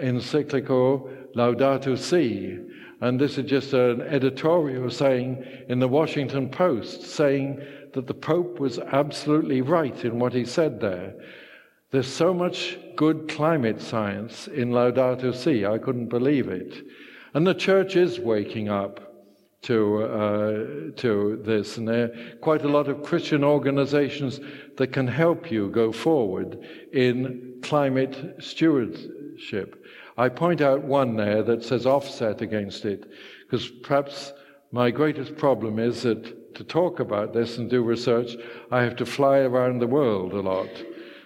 [0.00, 2.58] encyclical Laudato Si.
[3.00, 7.62] And this is just an editorial saying in the Washington Post saying
[7.94, 11.14] that the Pope was absolutely right in what he said there.
[11.90, 16.86] There's so much good climate science in Laudato Si, I couldn't believe it.
[17.34, 19.12] And the church is waking up
[19.62, 21.76] to, uh, to this.
[21.76, 24.40] And there are quite a lot of Christian organizations
[24.76, 26.58] that can help you go forward
[26.92, 29.84] in climate stewardship.
[30.16, 33.10] I point out one there that says offset against it,
[33.42, 34.32] because perhaps
[34.70, 38.36] my greatest problem is that to talk about this and do research,
[38.70, 40.70] I have to fly around the world a lot.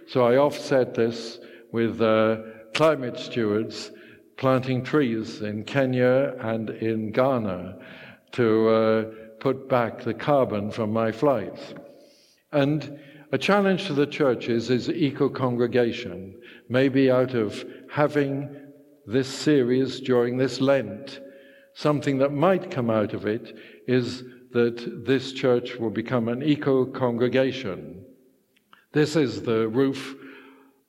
[0.06, 1.38] So I offset this
[1.72, 2.38] with uh,
[2.74, 3.90] climate stewards
[4.36, 7.78] planting trees in Kenya and in Ghana
[8.32, 9.04] to uh,
[9.40, 11.74] put back the carbon from my flights.
[12.52, 12.98] And
[13.32, 18.54] a challenge to the churches is eco congregation, maybe out of having
[19.06, 21.20] this series during this Lent.
[21.74, 23.56] Something that might come out of it
[23.86, 24.22] is
[24.56, 28.02] that this church will become an eco congregation.
[28.92, 30.16] This is the roof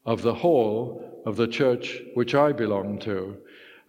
[0.05, 3.36] of the hall of the church which I belong to.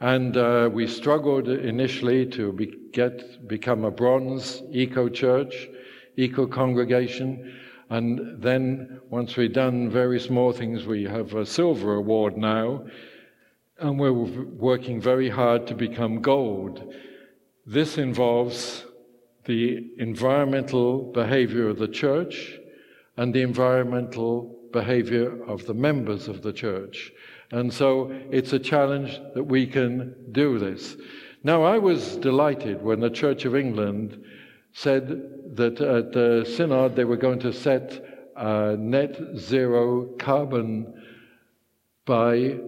[0.00, 5.68] And uh, we struggled initially to be, get, become a bronze eco church,
[6.16, 7.56] eco congregation.
[7.88, 12.84] And then, once we've done very small things, we have a silver award now.
[13.78, 16.92] And we're working very hard to become gold.
[17.64, 18.84] This involves
[19.48, 22.60] the environmental behavior of the church
[23.16, 27.12] and the environmental behavior of the members of the church.
[27.50, 30.98] And so it's a challenge that we can do this.
[31.42, 34.22] Now, I was delighted when the Church of England
[34.72, 38.04] said that at the Synod they were going to set
[38.78, 40.94] net zero carbon
[42.04, 42.58] by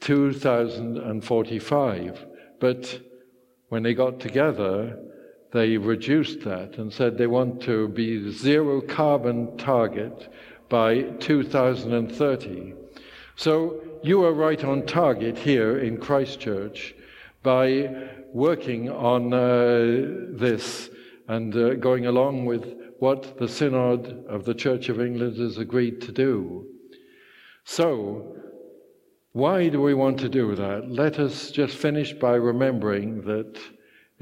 [0.00, 2.26] 2045.
[2.60, 3.00] But
[3.68, 4.98] when they got together,
[5.52, 10.32] they reduced that and said they want to be zero carbon target
[10.68, 12.74] by 2030.
[13.36, 16.94] So you are right on target here in Christchurch
[17.42, 20.88] by working on uh, this
[21.28, 26.00] and uh, going along with what the Synod of the Church of England has agreed
[26.02, 26.66] to do.
[27.64, 28.36] So,
[29.32, 30.90] why do we want to do that?
[30.90, 33.58] Let us just finish by remembering that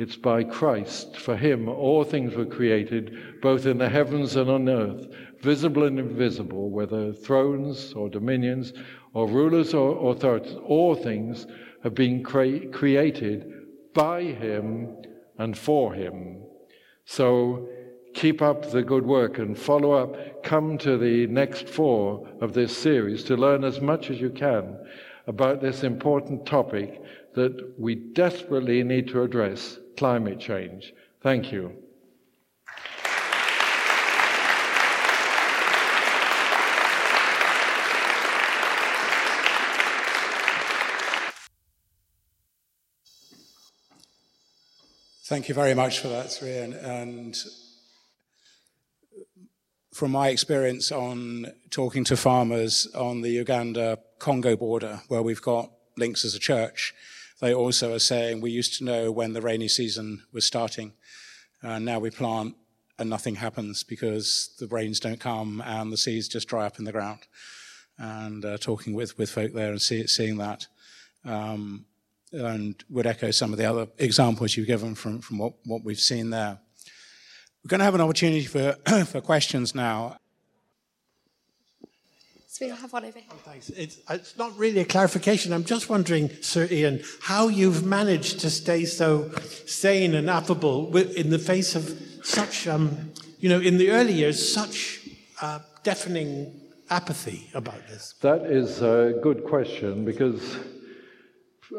[0.01, 1.19] it's by Christ.
[1.19, 5.09] For him, all things were created, both in the heavens and on earth,
[5.41, 8.73] visible and invisible, whether thrones or dominions
[9.13, 11.47] or rulers or authorities, all things
[11.83, 13.53] have been cre- created
[13.93, 14.97] by him
[15.37, 16.45] and for him.
[17.05, 17.69] So
[18.15, 20.43] keep up the good work and follow up.
[20.43, 24.79] Come to the next four of this series to learn as much as you can
[25.27, 27.03] about this important topic
[27.35, 30.95] that we desperately need to address climate change.
[31.21, 31.75] Thank you.
[45.25, 46.57] Thank you very much for that, Sri.
[46.57, 47.37] And, and
[49.93, 55.71] from my experience on talking to farmers on the Uganda Congo border, where we've got
[55.99, 56.95] links as a church,
[57.41, 60.93] they also are saying we used to know when the rainy season was starting,
[61.63, 62.55] and now we plant
[63.01, 66.85] and nothing happens because the rains don't come and the seeds just dry up in
[66.85, 67.21] the ground.
[67.99, 70.67] And uh, talking with, with folk there and see, seeing that.
[71.25, 71.87] Um,
[72.33, 75.99] and would echo some of the other examples you've given from, from what, what we've
[75.99, 76.61] seen there.
[77.65, 78.73] We're going to have an opportunity for,
[79.07, 80.19] for questions now.
[82.61, 83.27] So we'll have one over here.
[83.31, 83.71] Oh, thanks.
[83.71, 85.55] It's, it's not really a clarification.
[85.55, 89.31] I'm just wondering, Sir Ian, how you've managed to stay so
[89.65, 94.53] sane and affable in the face of such, um, you know, in the early years,
[94.53, 95.09] such
[95.41, 96.53] uh, deafening
[96.91, 98.13] apathy about this.
[98.21, 100.59] That is a good question because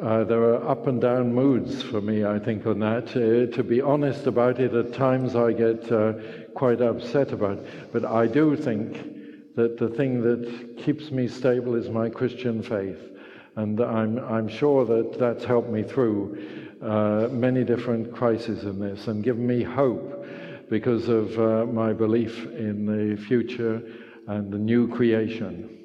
[0.01, 3.09] uh, there are up and down moods for me, I think, on that.
[3.09, 6.13] Uh, to be honest about it, at times I get uh,
[6.55, 7.91] quite upset about it.
[7.93, 9.11] But I do think
[9.56, 12.99] that the thing that keeps me stable is my Christian faith.
[13.56, 19.08] And I'm, I'm sure that that's helped me through uh, many different crises in this
[19.08, 20.26] and given me hope
[20.70, 23.82] because of uh, my belief in the future
[24.28, 25.78] and the new creation.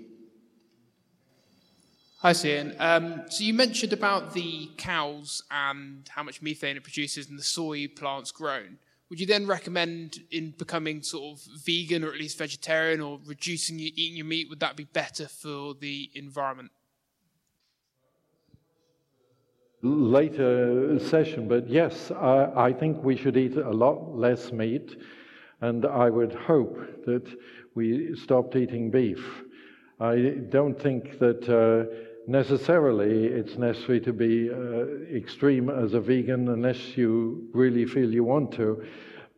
[2.20, 2.74] Hi, Ian.
[2.78, 7.42] Um, so you mentioned about the cows and how much methane it produces and the
[7.42, 8.78] soy plants grown.
[9.08, 13.78] Would you then recommend in becoming sort of vegan or at least vegetarian or reducing
[13.78, 14.48] your, eating your meat?
[14.50, 16.72] Would that be better for the environment?
[19.82, 24.96] Later session, but yes, I, I think we should eat a lot less meat,
[25.60, 27.28] and I would hope that
[27.76, 29.24] we stopped eating beef.
[30.00, 31.48] I don't think that.
[31.48, 38.12] Uh, necessarily it's necessary to be uh, extreme as a vegan unless you really feel
[38.12, 38.84] you want to.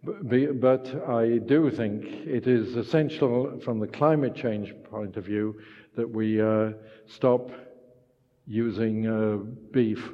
[0.03, 5.61] But I do think it is essential from the climate change point of view
[5.97, 6.70] that we uh,
[7.07, 7.51] stop
[8.47, 9.36] using uh,
[9.72, 10.11] beef.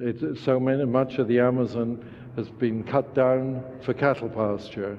[0.00, 2.04] It, so many, much of the Amazon
[2.36, 4.98] has been cut down for cattle pasture.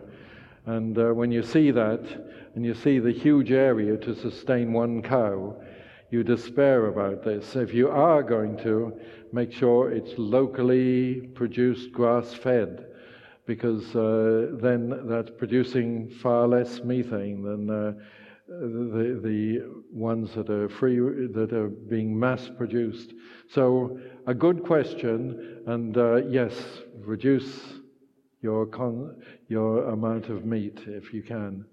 [0.66, 2.02] And uh, when you see that,
[2.56, 5.56] and you see the huge area to sustain one cow,
[6.10, 7.56] you despair about this.
[7.56, 9.00] If you are going to,
[9.32, 12.86] make sure it's locally produced grass fed,
[13.46, 17.94] because uh, then that's producing far less methane than uh,
[18.48, 23.14] the, the ones that are free, that are being mass produced.
[23.50, 26.54] So, a good question, and uh, yes,
[27.00, 27.62] reduce
[28.42, 31.66] your, con- your amount of meat if you can.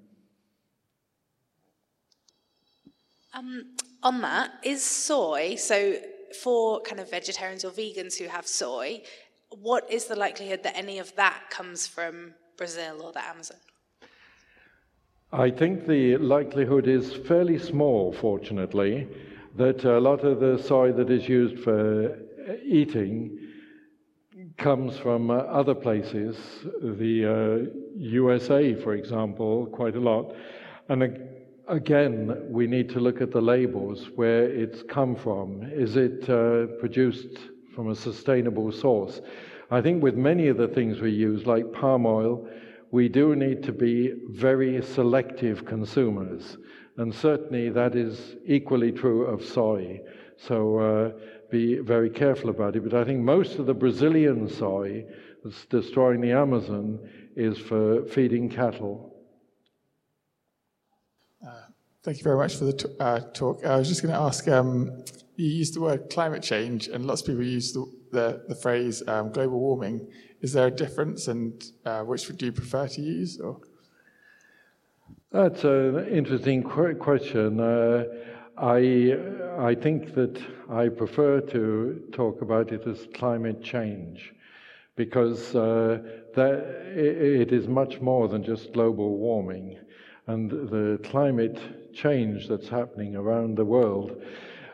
[3.33, 3.75] Um,
[4.05, 5.97] on that, is soy, so
[6.41, 9.03] for kind of vegetarians or vegans who have soy,
[9.51, 13.57] what is the likelihood that any of that comes from Brazil or the Amazon?
[15.33, 19.09] I think the likelihood is fairly small, fortunately,
[19.57, 22.19] that a lot of the soy that is used for
[22.65, 23.39] eating
[24.57, 26.37] comes from uh, other places,
[26.83, 30.35] the uh, USA, for example, quite a lot.
[30.89, 31.03] And
[31.69, 35.63] again, we need to look at the labels, where it's come from.
[35.73, 37.39] Is it uh, produced
[37.75, 39.21] from a sustainable source?
[39.71, 42.49] I think with many of the things we use, like palm oil,
[42.91, 46.59] we do need to be very selective consumers.
[46.97, 50.01] And certainly that is equally true of soy.
[50.37, 51.13] So uh,
[51.51, 52.85] be very careful about it.
[52.85, 55.05] But I think most of the Brazilian soy
[55.43, 57.01] that's destroying the Amazon
[57.35, 59.14] is for feeding cattle.
[62.05, 63.65] Thank you very much for the t- uh, talk.
[63.65, 65.03] I was just going to ask um,
[65.37, 69.03] you used the word climate change, and lots of people use the, the, the phrase
[69.09, 70.07] um, global warming.
[70.43, 73.41] Is there a difference, and uh, which would you prefer to use?
[73.41, 73.59] Or?
[75.33, 77.59] That's an interesting qu- question.
[77.59, 78.05] Uh,
[78.59, 79.17] I,
[79.59, 84.35] I think that I prefer to talk about it as climate change
[84.95, 86.03] because uh,
[86.35, 89.79] that, it is much more than just global warming.
[90.27, 91.59] And the climate
[91.95, 94.21] change that's happening around the world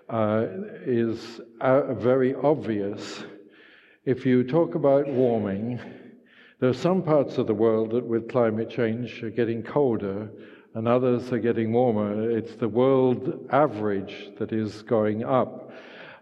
[0.09, 0.47] uh,
[0.85, 3.25] is uh, very obvious.
[4.05, 5.79] If you talk about warming,
[6.59, 10.31] there are some parts of the world that with climate change are getting colder
[10.75, 12.31] and others are getting warmer.
[12.31, 15.73] It's the world average that is going up.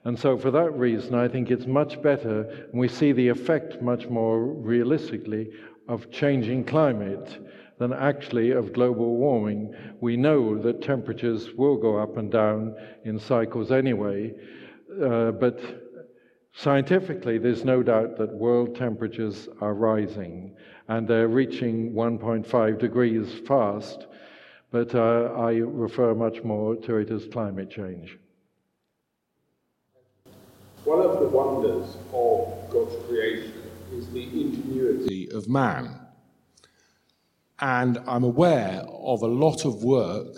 [0.04, 3.82] And so, for that reason, I think it's much better, and we see the effect
[3.82, 5.50] much more realistically
[5.88, 7.38] of changing climate
[7.78, 9.74] than actually of global warming.
[10.00, 12.74] We know that temperatures will go up and down
[13.04, 14.34] in cycles anyway,
[15.02, 15.60] uh, but
[16.52, 20.56] scientifically, there's no doubt that world temperatures are rising
[20.88, 24.06] and they're reaching 1.5 degrees fast,
[24.70, 28.18] but uh, I refer much more to it as climate change.
[30.84, 33.52] One of the wonders of God's creation
[33.92, 35.97] is the ingenuity of man.
[37.60, 40.36] And I'm aware of a lot of work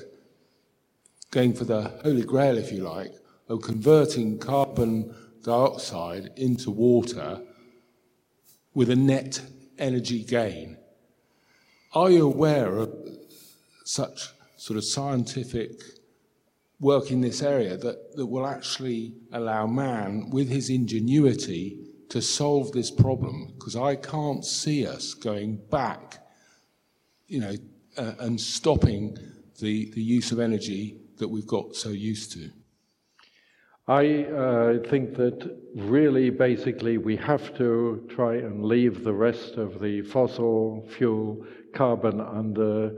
[1.31, 3.13] going for the holy grail, if you like,
[3.49, 7.41] of converting carbon dioxide into water
[8.75, 9.41] with a net
[9.79, 10.77] energy gain.
[11.93, 12.95] Are you aware of
[13.85, 15.73] such sort of scientific
[16.79, 22.73] work in this area that, that will actually allow man, with his ingenuity, to solve
[22.73, 23.53] this problem?
[23.59, 26.19] Because I can't see us going back
[27.31, 27.55] you know,
[27.97, 29.17] uh, and stopping
[29.61, 32.51] the, the use of energy that we've got so used to?
[33.87, 39.81] I uh, think that really, basically, we have to try and leave the rest of
[39.81, 42.93] the fossil fuel carbon under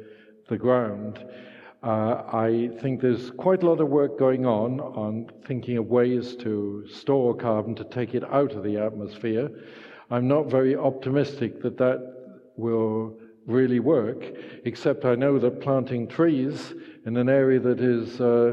[0.49, 1.25] the ground.
[1.83, 6.37] Uh, I think there's quite a lot of work going on on thinking of ways
[6.37, 9.51] to store carbon to take it out of the atmosphere.
[10.11, 12.01] I'm not very optimistic that that
[12.57, 14.25] will really work,
[14.65, 16.75] except I know that planting trees
[17.07, 18.53] in an area that is, uh,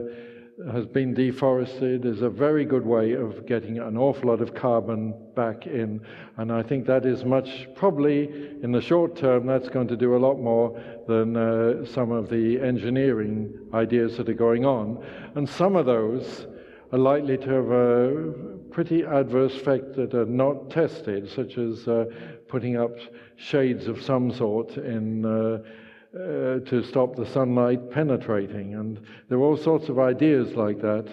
[0.74, 5.14] has been deforested is a very good way of getting an awful lot of carbon
[5.36, 6.02] back in.
[6.38, 10.16] And I think that is much, probably in the short term, that's going to do
[10.16, 15.04] a lot more than uh, some of the engineering ideas that are going on.
[15.36, 16.48] And some of those
[16.92, 18.34] are likely to have a
[18.72, 22.06] pretty adverse effect that are not tested, such as uh,
[22.48, 22.92] putting up
[23.40, 25.60] shades of some sort in, uh,
[26.14, 28.76] uh, to stop the sunlight penetrating.
[28.76, 31.08] And there are all sorts of ideas like that.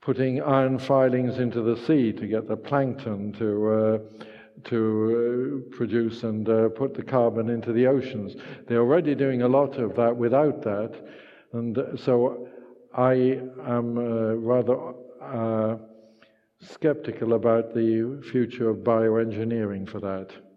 [0.00, 3.98] Putting iron filings into the sea to get the plankton to, uh,
[4.68, 8.36] to uh, produce and uh, put the carbon into the oceans.
[8.66, 10.94] They're already doing a lot of that without that.
[11.52, 12.48] And so
[12.94, 15.78] I am uh, rather
[16.60, 20.47] skeptical about the future of bioengineering for that.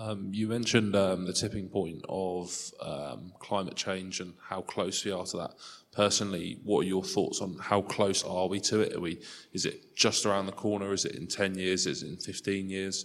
[0.00, 5.12] Um, you mentioned um, the tipping point of um, climate change and how close we
[5.12, 5.50] are to that.
[5.92, 8.96] Personally, what are your thoughts on how close are we to it?
[8.96, 9.20] Are we?
[9.52, 10.94] Is it just around the corner?
[10.94, 11.86] Is it in ten years?
[11.86, 13.04] Is it in fifteen years?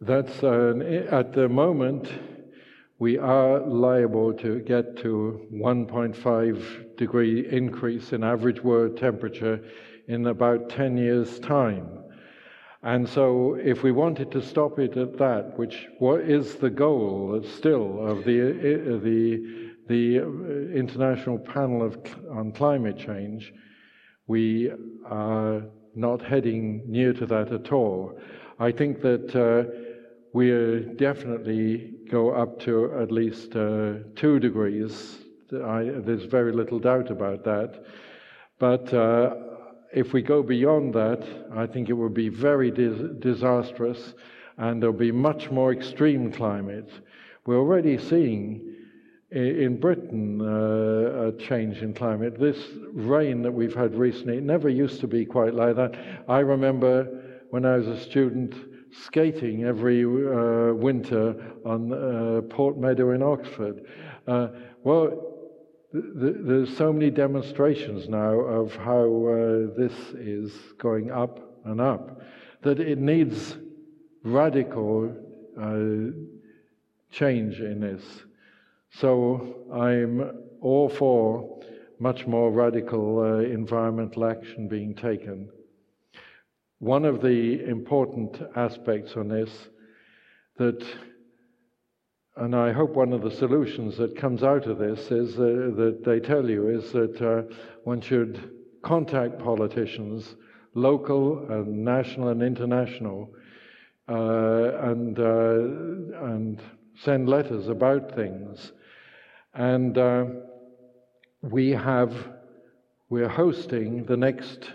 [0.00, 2.08] That's uh, at the moment
[2.98, 9.60] we are liable to get to 1.5 degree increase in average world temperature
[10.06, 12.03] in about 10 years' time.
[12.84, 17.42] And so, if we wanted to stop it at that, which what is the goal
[17.56, 18.52] still of the,
[19.02, 21.96] the, the International Panel of,
[22.30, 23.54] on Climate Change,
[24.26, 24.70] we
[25.06, 25.62] are
[25.94, 28.18] not heading near to that at all.
[28.58, 29.70] I think that uh,
[30.34, 30.50] we
[30.96, 35.20] definitely go up to at least uh, two degrees.
[35.52, 37.82] I, there's very little doubt about that.
[38.58, 39.34] But uh,
[39.94, 41.24] if we go beyond that,
[41.54, 44.14] I think it would be very dis disastrous
[44.56, 46.90] and there'll be much more extreme climate.
[47.46, 48.74] We're already seeing
[49.30, 52.38] in Britain uh, a change in climate.
[52.38, 52.58] This
[52.92, 55.94] rain that we've had recently, it never used to be quite like that.
[56.28, 58.54] I remember when I was a student
[58.92, 61.34] skating every uh, winter
[61.64, 63.84] on uh, Port Meadow in Oxford.
[64.26, 64.48] Uh,
[64.84, 65.33] well,
[65.94, 72.20] there's so many demonstrations now of how uh, this is going up and up
[72.62, 73.56] that it needs
[74.24, 75.14] radical
[75.56, 76.10] uh,
[77.12, 78.02] change in this.
[78.90, 81.60] So I'm all for
[82.00, 85.48] much more radical uh, environmental action being taken.
[86.80, 89.50] One of the important aspects on this
[90.56, 90.84] that
[92.36, 96.02] and I hope one of the solutions that comes out of this is uh, that
[96.04, 97.42] they tell you is that uh,
[97.84, 98.50] one should
[98.82, 100.34] contact politicians,
[100.74, 103.30] local and national and international,
[104.08, 106.60] uh, and uh, and
[106.96, 108.72] send letters about things.
[109.54, 110.24] And uh,
[111.40, 112.12] we have
[113.10, 114.72] we're hosting the next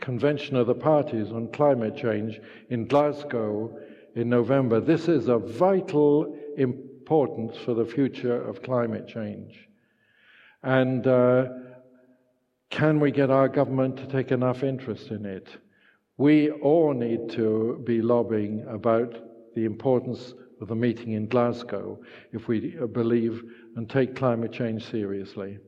[0.00, 2.40] convention of the parties on climate change
[2.70, 3.78] in Glasgow
[4.14, 4.80] in November.
[4.80, 9.68] This is a vital importance for the future of climate change.
[10.62, 11.46] And uh,
[12.70, 15.48] can we get our government to take enough interest in it?
[16.16, 22.00] We all need to be lobbying about the importance of the meeting in Glasgow
[22.32, 23.42] if we believe
[23.76, 25.58] and take climate change seriously.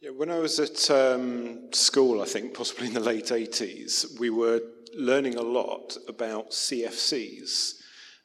[0.00, 4.30] Yeah, when I was at um, school, I think possibly in the late 80s, we
[4.30, 4.60] were
[4.94, 7.74] learning a lot about CFCs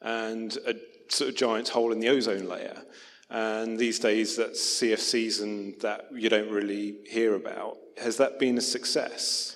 [0.01, 0.75] and a
[1.09, 2.81] sort of giant hole in the ozone layer.
[3.29, 7.77] And these days, that's CFCs and that you don't really hear about.
[7.97, 9.55] Has that been a success?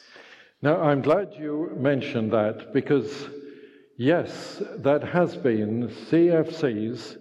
[0.61, 3.29] Now, I'm glad you mentioned that because,
[3.95, 7.17] yes, that has been CFCs,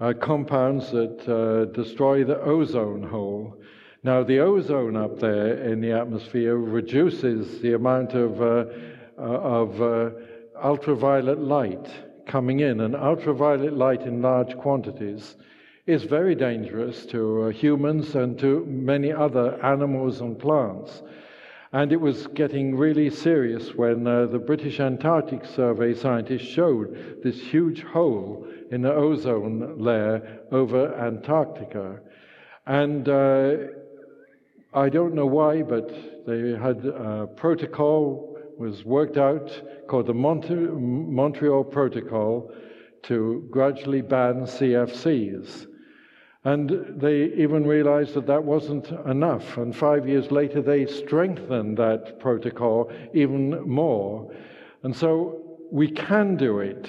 [0.00, 3.56] uh, compounds that uh, destroy the ozone hole.
[4.02, 8.64] Now, the ozone up there in the atmosphere reduces the amount of, uh,
[9.18, 10.10] uh of uh,
[10.62, 11.88] ultraviolet light
[12.26, 15.36] coming in, and ultraviolet light in large quantities
[15.86, 21.02] is very dangerous to uh, humans and to many other animals and plants.
[21.72, 27.40] And it was getting really serious when uh, the British Antarctic Survey scientists showed this
[27.40, 32.00] huge hole in the ozone layer over Antarctica.
[32.66, 33.56] And uh,
[34.74, 35.88] I don't know why, but
[36.26, 39.50] they had a protocol was worked out
[39.88, 42.52] called the Montreal Protocol
[43.04, 45.66] to gradually ban CFCs.
[46.44, 49.56] And they even realized that that wasn't enough.
[49.56, 54.32] And five years later, they strengthened that protocol even more.
[54.84, 56.88] And so we can do it.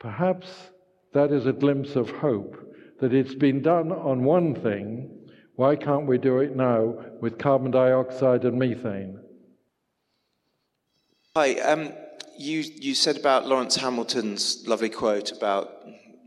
[0.00, 0.48] Perhaps
[1.12, 2.56] that is a glimpse of hope
[3.00, 5.10] that it's been done on one thing.
[5.54, 9.20] Why can't we do it now with carbon dioxide and methane?
[11.38, 11.52] Hi.
[11.60, 11.92] Um,
[12.36, 15.72] you, you said about Lawrence Hamilton's lovely quote about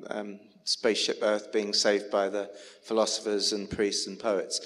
[0.10, 2.50] um, spaceship Earth being saved by the
[2.84, 4.62] philosophers and priests and poets.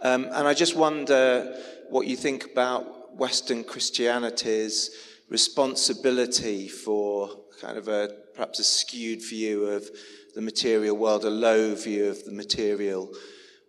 [0.00, 4.90] Um, and I just wonder what you think about Western Christianity's
[5.28, 7.28] responsibility for
[7.60, 9.90] kind of a perhaps a skewed view of
[10.36, 13.12] the material world, a low view of the material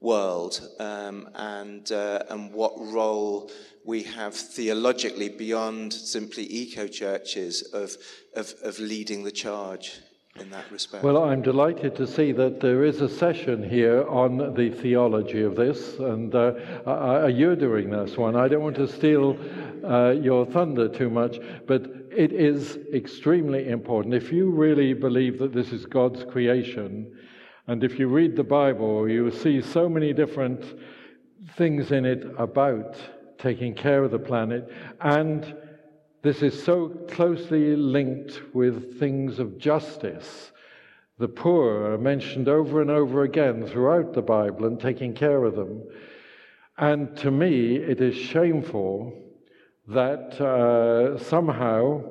[0.01, 3.49] world, um, and uh, and what role
[3.85, 7.95] we have theologically beyond simply eco churches of,
[8.35, 9.99] of of leading the charge
[10.39, 11.03] in that respect.
[11.03, 15.55] Well, I'm delighted to see that there is a session here on the theology of
[15.55, 18.35] this, and uh, you're doing this one.
[18.35, 19.37] I don't want to steal
[19.83, 21.83] uh, your thunder too much, but
[22.15, 24.13] it is extremely important.
[24.13, 27.13] If you really believe that this is God's creation,
[27.71, 30.61] and if you read the Bible, you see so many different
[31.55, 32.97] things in it about
[33.37, 34.69] taking care of the planet
[34.99, 35.55] and
[36.21, 40.51] this is so closely linked with things of justice.
[41.17, 45.55] The poor are mentioned over and over again throughout the Bible and taking care of
[45.55, 45.81] them.
[46.77, 49.17] And to me, it is shameful
[49.87, 52.03] that uh, somehow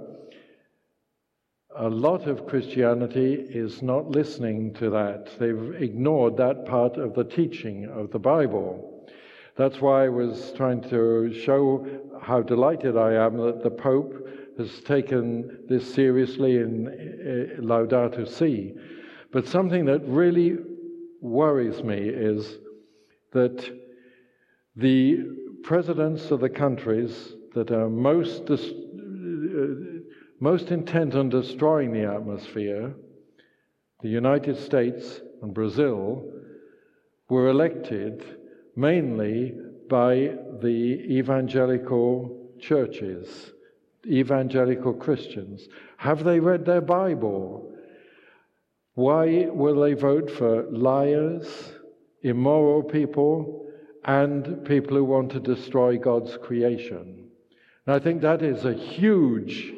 [1.77, 5.31] a lot of Christianity is not listening to that.
[5.39, 9.07] They've ignored that part of the teaching of the Bible.
[9.57, 11.87] That's why I was trying to show
[12.21, 18.75] how delighted I am that the Pope has taken this seriously in uh, Laudato Si.
[19.33, 20.59] But something that really
[21.21, 22.59] worries me is
[23.33, 23.79] that
[24.77, 29.90] the presidents of the countries that are most, dis- uh,
[30.41, 32.95] most intent on destroying the atmosphere,
[34.03, 36.25] the United States and Brazil,
[37.29, 38.25] were elected
[38.75, 39.53] mainly
[39.89, 43.53] by the evangelical churches,
[44.07, 45.69] evangelical Christians.
[45.99, 47.71] Have they read their Bible?
[48.95, 51.73] Why will they vote for liars,
[52.23, 53.67] immoral people,
[54.05, 57.29] and people who want to destroy God's creation?
[57.87, 59.75] And I think that is a huge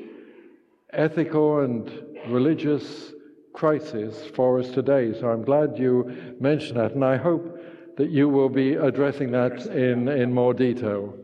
[0.92, 1.90] ethical and
[2.28, 3.12] religious
[3.52, 5.12] crisis for us today.
[5.18, 7.58] So I'm glad you mentioned that, and I hope
[7.96, 11.14] that you will be addressing that in, in more detail.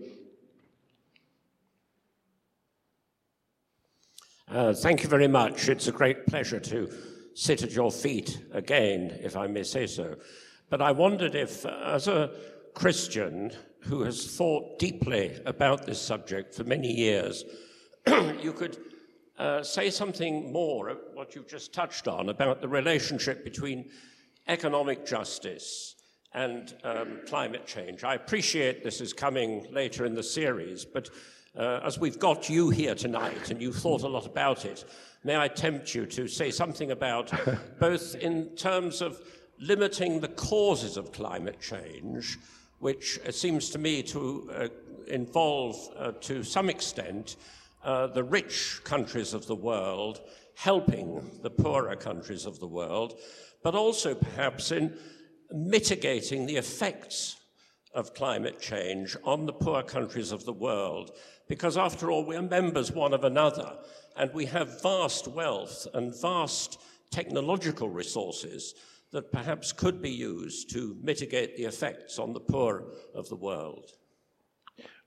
[4.50, 5.68] Uh, thank you very much.
[5.68, 6.90] It's a great pleasure to
[7.34, 10.16] sit at your feet again, if I may say so.
[10.70, 12.30] But I wondered if, uh, as a
[12.74, 17.44] Christian who has thought deeply about this subject for many years,
[18.42, 18.78] you could
[19.38, 23.88] uh, say something more, of what you've just touched on, about the relationship between
[24.48, 25.94] economic justice
[26.34, 28.04] and um, climate change.
[28.04, 31.08] I appreciate this is coming later in the series, but
[31.56, 34.84] uh, as we've got you here tonight and you've thought a lot about it,
[35.24, 37.32] may I tempt you to say something about
[37.80, 39.20] both in terms of
[39.60, 42.38] limiting the causes of climate change,
[42.78, 44.68] which seems to me to uh,
[45.08, 47.36] involve, uh, to some extent,
[47.88, 50.20] uh, the rich countries of the world
[50.56, 53.18] helping the poorer countries of the world,
[53.62, 54.94] but also perhaps in
[55.52, 57.36] mitigating the effects
[57.94, 61.12] of climate change on the poor countries of the world.
[61.48, 63.78] Because after all, we're members one of another,
[64.18, 66.78] and we have vast wealth and vast
[67.10, 68.74] technological resources
[69.12, 72.84] that perhaps could be used to mitigate the effects on the poor
[73.14, 73.92] of the world.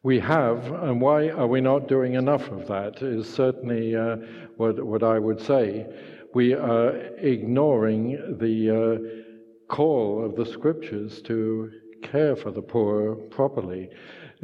[0.04, 4.16] We have, and why are we not doing enough of that is certainly uh,
[4.58, 5.86] what, what I would say.
[6.34, 11.72] We are ignoring the uh, call of the scriptures to
[12.02, 13.89] care for the poor properly.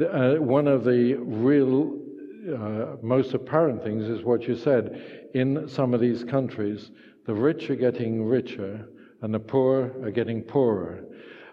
[0.00, 1.98] Uh, one of the real
[2.54, 5.28] uh, most apparent things is what you said.
[5.34, 6.92] In some of these countries,
[7.26, 8.88] the rich are getting richer
[9.22, 11.04] and the poor are getting poorer.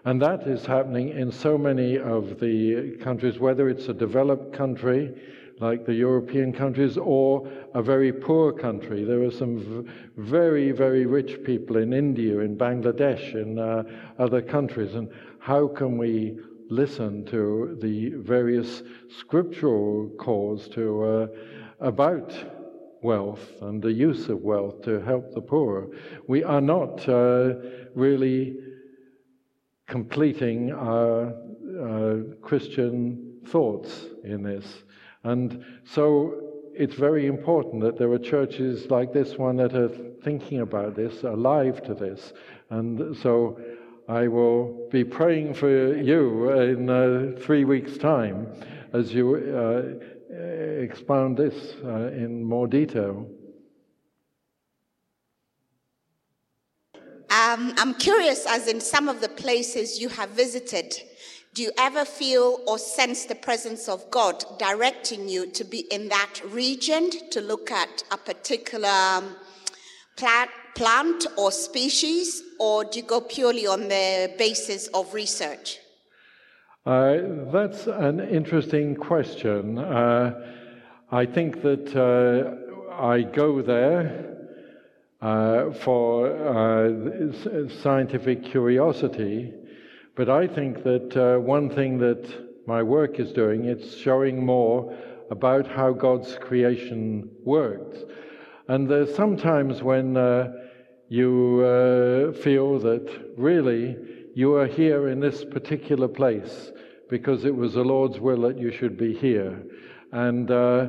[0.06, 5.12] And that is happening in so many of the countries, whether it's a developed country
[5.58, 9.02] like the European countries, or a very poor country.
[9.02, 13.82] There are some very, very rich people in India, in Bangladesh, in uh,
[14.20, 14.94] other countries.
[14.94, 16.38] And how can we
[16.68, 18.84] listen to the various
[19.18, 21.26] scriptural calls to uh,
[21.80, 22.32] about
[23.02, 25.88] wealth and the use of wealth to help the poor?
[26.28, 27.54] We are not uh,
[27.96, 28.65] really
[29.86, 34.82] completing our uh, Christian thoughts in this.
[35.24, 36.42] And so
[36.74, 39.90] it's very important that there are churches like this one that are
[40.22, 42.32] thinking about this, alive to this.
[42.70, 43.58] And so
[44.08, 48.46] I will be praying for you in uh, three weeks' time
[48.92, 50.16] as you uh,
[50.80, 53.26] expound this uh, in more detail.
[57.56, 60.94] Um, I'm curious, as in some of the places you have visited,
[61.54, 66.08] do you ever feel or sense the presence of God directing you to be in
[66.08, 69.36] that region to look at a particular um,
[70.16, 75.78] plant, plant or species, or do you go purely on the basis of research?
[76.84, 77.16] Uh,
[77.50, 79.78] that's an interesting question.
[79.78, 80.34] Uh,
[81.10, 84.35] I think that uh, I go there
[85.26, 89.52] uh, for uh, scientific curiosity,
[90.14, 92.24] but I think that uh, one thing that
[92.68, 94.96] my work is doing, it's showing more
[95.32, 97.98] about how God's creation works.
[98.68, 100.52] And there's sometimes when uh,
[101.08, 103.96] you uh, feel that really
[104.36, 106.70] you are here in this particular place
[107.10, 109.60] because it was the Lord's will that you should be here.
[110.12, 110.86] And uh,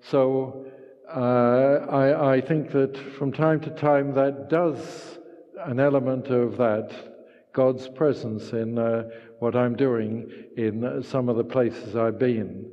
[0.00, 0.67] so
[1.14, 5.18] I, I, think that from time to time that does
[5.64, 6.92] an element of that,
[7.52, 9.04] God's presence in uh,
[9.38, 12.70] what I'm doing in some of the places I've been.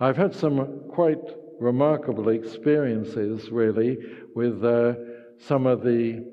[0.00, 1.20] I've had some quite
[1.60, 3.98] remarkable experiences, really,
[4.34, 4.94] with uh,
[5.38, 6.24] some of the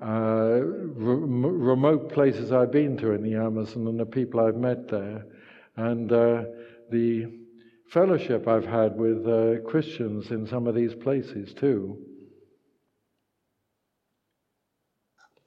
[0.00, 4.88] uh, re- remote places I've been to in the Amazon and the people I've met
[4.88, 5.24] there.
[5.76, 6.44] And uh,
[6.90, 7.41] the
[7.92, 11.98] fellowship I've had with uh, Christians in some of these places too.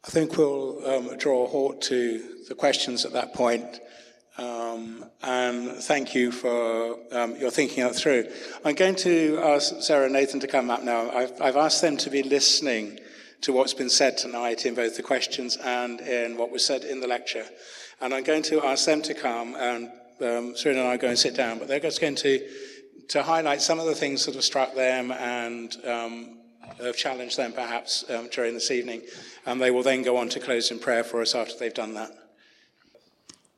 [0.05, 3.79] I think we'll um, draw a halt to the questions at that point.
[4.37, 8.27] Um, and thank you for um, your thinking that through.
[8.63, 11.09] I'm going to ask Sarah and Nathan to come up now.
[11.09, 12.99] I've, I've asked them to be listening
[13.41, 16.99] to what's been said tonight in both the questions and in what was said in
[16.99, 17.45] the lecture.
[17.99, 19.89] And I'm going to ask them to come and
[20.21, 22.47] um, Serena and I go and sit down, but they're just going to,
[23.09, 26.37] to highlight some of the things that have struck them and um,
[26.81, 29.01] have challenged them perhaps um, during this evening.
[29.45, 31.93] And they will then go on to close in prayer for us after they've done
[31.95, 32.11] that.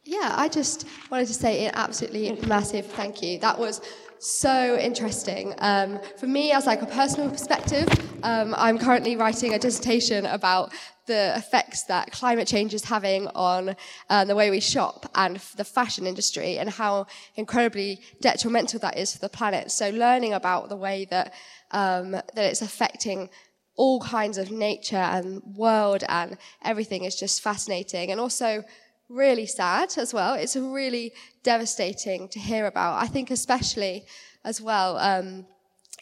[0.04, 3.40] Yeah, I just wanted to say an absolutely massive thank you.
[3.40, 3.82] That was
[4.20, 5.54] so interesting.
[5.60, 7.88] Um, for me, as like a personal perspective,
[8.24, 10.74] um, I'm currently writing a dissertation about
[11.06, 13.76] the effects that climate change is having on
[14.10, 19.14] uh, the way we shop and the fashion industry and how incredibly detrimental that is
[19.14, 19.72] for the planet.
[19.72, 21.34] So learning about the way that
[21.72, 23.30] um, that it's affecting
[23.76, 28.64] all kinds of nature and world and everything is just fascinating and also
[29.10, 30.34] really sad as well.
[30.34, 33.02] It's really devastating to hear about.
[33.02, 34.06] I think especially
[34.44, 34.98] as well.
[34.98, 35.46] Um,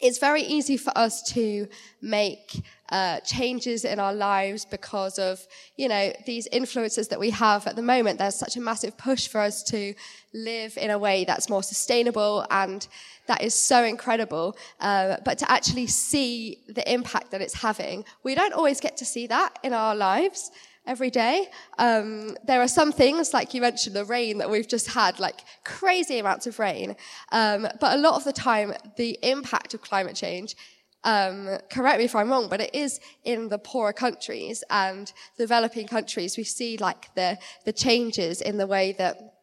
[0.02, 1.66] it's very easy for us to
[2.02, 5.44] make uh, changes in our lives because of
[5.76, 9.26] you know these influences that we have at the moment there's such a massive push
[9.26, 9.92] for us to
[10.32, 12.86] live in a way that's more sustainable and
[13.26, 18.36] that is so incredible uh, but to actually see the impact that it's having we
[18.36, 20.52] don't always get to see that in our lives
[20.86, 21.48] every day.
[21.78, 25.40] Um, there are some things, like you mentioned, the rain that we've just had, like
[25.64, 26.96] crazy amounts of rain.
[27.32, 30.56] Um, but a lot of the time, the impact of climate change,
[31.04, 35.86] um, correct me if I'm wrong, but it is in the poorer countries and developing
[35.86, 36.36] countries.
[36.36, 39.35] We see like the, the changes in the way that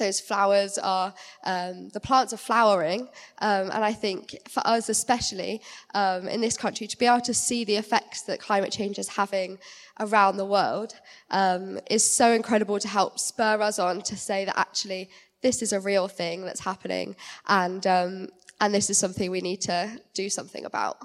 [0.00, 3.02] those flowers are, um, the plants are flowering.
[3.38, 5.62] Um, and I think for us, especially
[5.94, 9.08] um, in this country, to be able to see the effects that climate change is
[9.08, 9.58] having
[10.00, 10.94] around the world
[11.30, 15.08] um, is so incredible to help spur us on to say that actually
[15.42, 17.14] this is a real thing that's happening
[17.46, 18.28] and, um,
[18.60, 20.96] and this is something we need to do something about.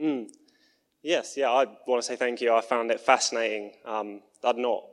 [0.00, 0.30] Mm.
[1.02, 2.52] Yes, yeah, I want to say thank you.
[2.52, 3.72] I found it fascinating.
[3.84, 4.84] Um, I'd not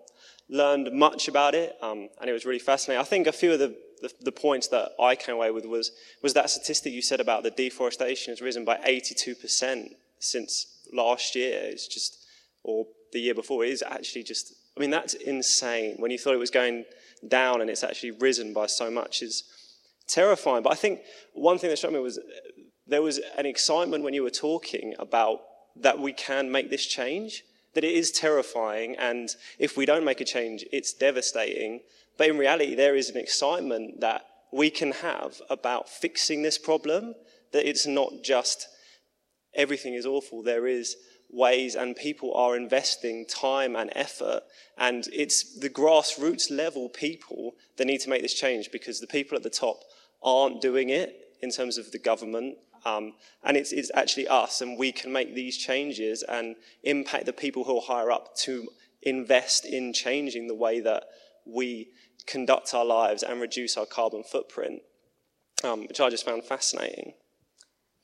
[0.50, 3.02] learned much about it, um, and it was really fascinating.
[3.02, 5.92] I think a few of the, the, the, points that I came away with was,
[6.22, 9.90] was that statistic you said about the deforestation has risen by 82%
[10.20, 11.60] since last year.
[11.64, 12.26] It's just,
[12.64, 15.96] or the year before, it is actually just, I mean, that's insane.
[15.98, 16.86] When you thought it was going
[17.28, 19.44] down and it's actually risen by so much is
[20.08, 20.64] terrifying.
[20.64, 21.02] But I think
[21.34, 22.20] one thing that struck me was
[22.86, 25.42] there was an excitement when you were talking about
[25.76, 27.44] that we can make this change
[27.78, 31.82] that it is terrifying, and if we don't make a change, it's devastating.
[32.18, 37.14] But in reality, there is an excitement that we can have about fixing this problem,
[37.52, 38.68] that it's not just
[39.54, 40.42] everything is awful.
[40.42, 40.96] There is
[41.30, 44.42] ways, and people are investing time and effort,
[44.80, 49.38] and it's the grassroots level people that need to make this change because the people
[49.38, 49.84] at the top
[50.24, 52.58] aren't doing it in terms of the government
[52.88, 53.14] Um,
[53.44, 57.66] and it's, it's actually us, and we can make these changes and impact the people
[57.66, 58.70] who are higher up to
[59.02, 61.04] invest in changing the way that
[61.46, 61.90] we
[62.26, 64.82] conduct our lives and reduce our carbon footprint,
[65.66, 67.14] um, which I just found fascinating.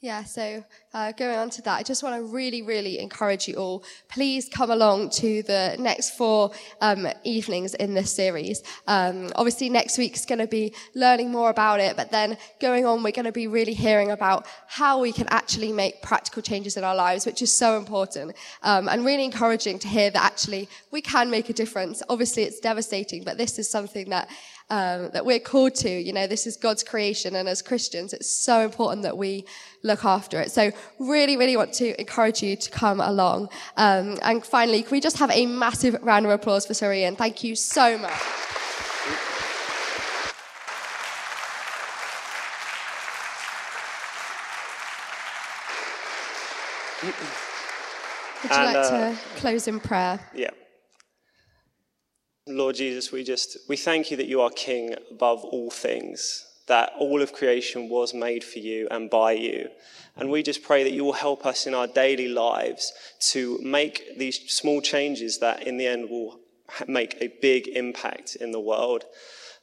[0.04, 3.56] Yeah, so uh, going on to that, I just want to really, really encourage you
[3.56, 3.86] all.
[4.10, 6.52] Please come along to the next four
[6.82, 8.64] um, evenings in this series.
[8.86, 13.02] Um, obviously, next week's going to be learning more about it, but then going on,
[13.02, 16.84] we're going to be really hearing about how we can actually make practical changes in
[16.84, 21.00] our lives, which is so important um, and really encouraging to hear that actually we
[21.00, 22.04] can make a difference.
[22.10, 24.28] Obviously, it's devastating, but this is something that
[24.74, 25.90] um, that we're called to.
[25.90, 29.46] You know, this is God's creation, and as Christians, it's so important that we
[29.84, 30.52] look after it.
[30.52, 33.50] So, really, really want to encourage you to come along.
[33.78, 37.16] Um, and finally, can we just have a massive round of applause for Sir Ian?
[37.16, 38.22] Thank you so much.
[48.42, 50.20] Would you And, like uh, to close in prayer?
[50.34, 50.50] Yeah.
[52.46, 56.92] Lord Jesus, we just we thank you that you are king above all things, that
[57.00, 59.70] all of creation was made for you and by you.
[60.18, 62.92] And we just pray that you will help us in our daily lives
[63.32, 66.42] to make these small changes that in the end will
[66.86, 69.06] make a big impact in the world.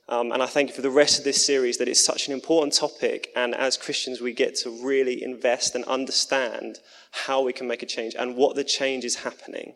[0.09, 2.33] Um, and I thank you for the rest of this series that it's such an
[2.33, 3.29] important topic.
[3.37, 6.79] And as Christians, we get to really invest and understand
[7.11, 9.75] how we can make a change and what the change is happening.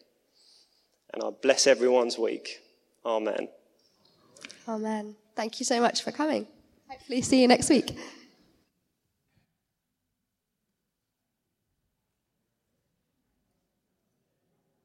[1.13, 2.64] And I bless everyone's week.
[3.05, 3.49] Amen.
[4.69, 5.17] Amen.
[5.37, 6.47] Thank you so much for coming.
[6.89, 7.97] Hopefully, see you next week.